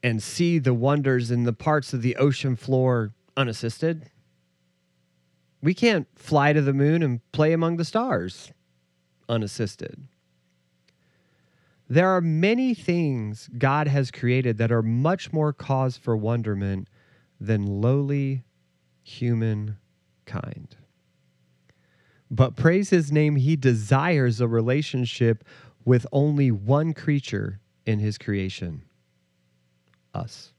and 0.03 0.23
see 0.23 0.59
the 0.59 0.73
wonders 0.73 1.31
in 1.31 1.45
the 1.45 1.53
parts 1.53 1.93
of 1.93 2.01
the 2.01 2.17
ocean 2.17 2.57
floor 2.57 3.13
unassisted. 3.37 4.09
We 5.65 5.73
can't 5.73 6.07
fly 6.15 6.53
to 6.53 6.61
the 6.61 6.75
moon 6.75 7.03
and 7.03 7.21
play 7.33 7.55
among 7.55 7.79
the 7.79 7.87
stars 7.87 8.53
unassisted. 9.31 10.07
There 11.89 12.11
are 12.11 12.21
many 12.21 12.75
things 12.75 13.49
God 13.57 13.89
has 13.89 14.11
created 14.11 14.59
that 14.59 14.71
are 14.71 14.83
much 14.83 15.33
more 15.33 15.55
cause 15.55 15.97
for 15.97 16.19
wonderment 16.19 16.89
than 17.41 17.81
lowly 17.81 18.45
human 19.03 19.79
kind. 20.27 20.77
But 22.31 22.57
praise 22.57 22.91
his 22.91 23.11
name, 23.11 23.37
he 23.37 23.57
desires 23.57 24.43
a 24.43 24.49
relationship 24.49 25.45
with 25.83 26.07
only 26.13 26.51
one 26.51 26.93
creature 26.93 27.61
in 27.87 28.01
his 28.01 28.19
creation 28.19 28.83
us. 30.13 30.54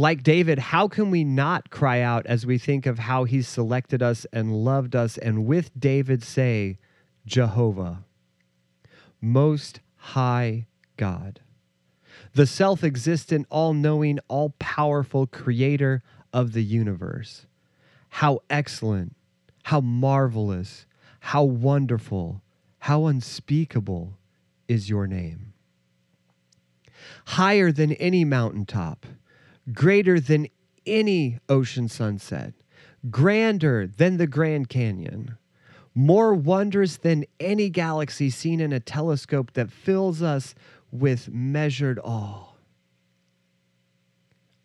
Like 0.00 0.22
David, 0.22 0.58
how 0.58 0.88
can 0.88 1.10
we 1.10 1.24
not 1.24 1.68
cry 1.68 2.00
out 2.00 2.24
as 2.24 2.46
we 2.46 2.56
think 2.56 2.86
of 2.86 3.00
how 3.00 3.24
he 3.24 3.42
selected 3.42 4.02
us 4.02 4.26
and 4.32 4.64
loved 4.64 4.96
us, 4.96 5.18
and 5.18 5.44
with 5.44 5.78
David 5.78 6.22
say, 6.22 6.78
Jehovah, 7.26 8.04
Most 9.20 9.80
High 9.96 10.66
God, 10.96 11.40
the 12.32 12.46
self 12.46 12.82
existent, 12.82 13.46
all 13.50 13.74
knowing, 13.74 14.18
all 14.26 14.54
powerful 14.58 15.26
creator 15.26 16.02
of 16.32 16.54
the 16.54 16.64
universe? 16.64 17.44
How 18.08 18.40
excellent, 18.48 19.14
how 19.64 19.82
marvelous, 19.82 20.86
how 21.20 21.44
wonderful, 21.44 22.40
how 22.78 23.04
unspeakable 23.04 24.14
is 24.66 24.88
your 24.88 25.06
name. 25.06 25.52
Higher 27.26 27.70
than 27.70 27.92
any 27.92 28.24
mountaintop 28.24 29.04
greater 29.72 30.18
than 30.18 30.48
any 30.86 31.38
ocean 31.48 31.88
sunset, 31.88 32.54
grander 33.10 33.86
than 33.86 34.16
the 34.16 34.26
Grand 34.26 34.68
Canyon, 34.68 35.36
more 35.94 36.34
wondrous 36.34 36.96
than 36.96 37.24
any 37.38 37.68
galaxy 37.68 38.30
seen 38.30 38.60
in 38.60 38.72
a 38.72 38.80
telescope 38.80 39.52
that 39.54 39.70
fills 39.70 40.22
us 40.22 40.54
with 40.90 41.28
measured 41.28 41.98
awe. 42.02 42.46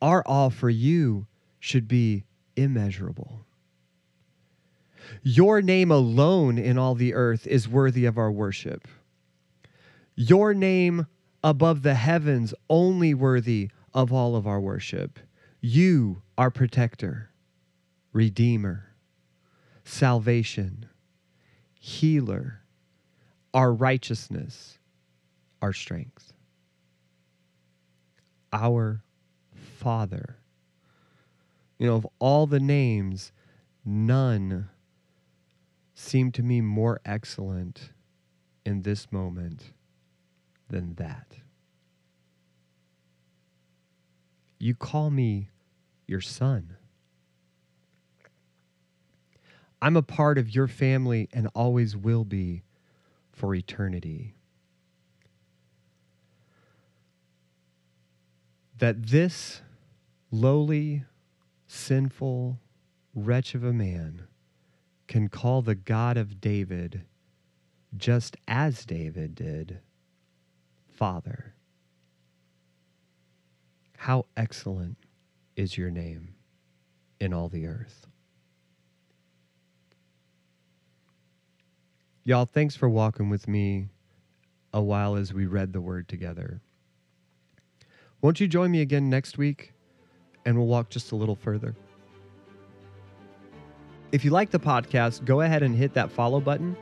Our 0.01 0.23
awe 0.25 0.49
for 0.49 0.69
you 0.69 1.27
should 1.59 1.87
be 1.87 2.25
immeasurable. 2.55 3.45
Your 5.23 5.61
name 5.61 5.91
alone 5.91 6.57
in 6.57 6.77
all 6.77 6.95
the 6.95 7.13
earth 7.13 7.45
is 7.47 7.67
worthy 7.67 8.05
of 8.05 8.17
our 8.17 8.31
worship. 8.31 8.87
Your 10.15 10.53
name 10.53 11.07
above 11.43 11.83
the 11.83 11.95
heavens 11.95 12.53
only 12.69 13.13
worthy 13.13 13.69
of 13.95 14.11
all 14.11 14.35
of 14.35 14.45
our 14.45 14.59
worship. 14.59 15.19
You, 15.61 16.21
our 16.37 16.51
protector, 16.51 17.31
redeemer, 18.11 18.93
salvation, 19.85 20.85
healer, 21.79 22.61
our 23.53 23.73
righteousness, 23.73 24.77
our 25.61 25.71
strength. 25.71 26.33
Our 28.51 29.01
Father. 29.53 30.37
You 31.79 31.87
know, 31.87 31.95
of 31.95 32.07
all 32.19 32.47
the 32.47 32.59
names, 32.59 33.31
none 33.83 34.69
seem 35.93 36.31
to 36.33 36.43
me 36.43 36.59
more 36.59 36.99
excellent 37.05 37.91
in 38.65 38.81
this 38.81 39.11
moment 39.11 39.73
than 40.69 40.95
that. 40.95 41.37
You 44.59 44.75
call 44.75 45.09
me 45.09 45.49
your 46.07 46.21
son. 46.21 46.77
I'm 49.81 49.97
a 49.97 50.01
part 50.01 50.37
of 50.37 50.55
your 50.55 50.67
family 50.67 51.29
and 51.33 51.49
always 51.53 51.95
will 51.95 52.23
be 52.23 52.63
for 53.31 53.53
eternity. 53.53 54.35
That 58.77 59.07
this 59.07 59.61
lowly, 60.31 61.03
sinful 61.67 62.59
wretch 63.13 63.55
of 63.55 63.63
a 63.63 63.73
man 63.73 64.23
can 65.07 65.29
call 65.29 65.61
the 65.61 65.75
God 65.75 66.17
of 66.17 66.41
David, 66.41 67.03
just 67.95 68.37
as 68.47 68.85
David 68.85 69.35
did, 69.35 69.79
Father. 70.87 71.54
How 74.05 74.27
excellent 74.37 74.97
is 75.55 75.79
your 75.79 75.89
name 75.89 76.35
in 77.19 77.33
all 77.33 77.49
the 77.49 77.65
earth. 77.65 78.05
Y'all, 82.23 82.45
thanks 82.45 82.75
for 82.75 82.87
walking 82.87 83.31
with 83.31 83.47
me 83.47 83.87
a 84.71 84.79
while 84.79 85.15
as 85.15 85.33
we 85.33 85.47
read 85.47 85.73
the 85.73 85.81
word 85.81 86.07
together. 86.07 86.61
Won't 88.21 88.39
you 88.39 88.47
join 88.47 88.69
me 88.69 88.81
again 88.81 89.09
next 89.09 89.39
week 89.39 89.73
and 90.45 90.55
we'll 90.55 90.67
walk 90.67 90.91
just 90.91 91.11
a 91.11 91.15
little 91.15 91.35
further? 91.35 91.75
If 94.11 94.23
you 94.23 94.29
like 94.29 94.51
the 94.51 94.59
podcast, 94.59 95.25
go 95.25 95.41
ahead 95.41 95.63
and 95.63 95.75
hit 95.75 95.95
that 95.95 96.11
follow 96.11 96.39
button. 96.39 96.77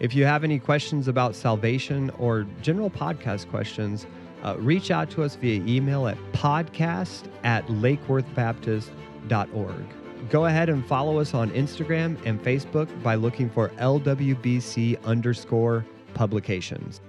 If 0.00 0.14
you 0.14 0.24
have 0.24 0.42
any 0.42 0.58
questions 0.58 1.06
about 1.06 1.36
salvation 1.36 2.08
or 2.18 2.46
general 2.62 2.88
podcast 2.88 3.50
questions, 3.50 4.06
uh, 4.42 4.56
reach 4.58 4.90
out 4.90 5.10
to 5.10 5.22
us 5.22 5.36
via 5.36 5.62
email 5.64 6.08
at 6.08 6.18
podcast 6.32 7.28
at 7.44 7.64
lakeworthbaptist.org. 7.66 9.84
Go 10.30 10.46
ahead 10.46 10.68
and 10.68 10.86
follow 10.86 11.18
us 11.18 11.34
on 11.34 11.50
Instagram 11.50 12.16
and 12.24 12.40
Facebook 12.42 12.88
by 13.02 13.16
looking 13.16 13.50
for 13.50 13.68
LWBC 13.70 15.02
underscore 15.04 15.84
publications. 16.14 17.00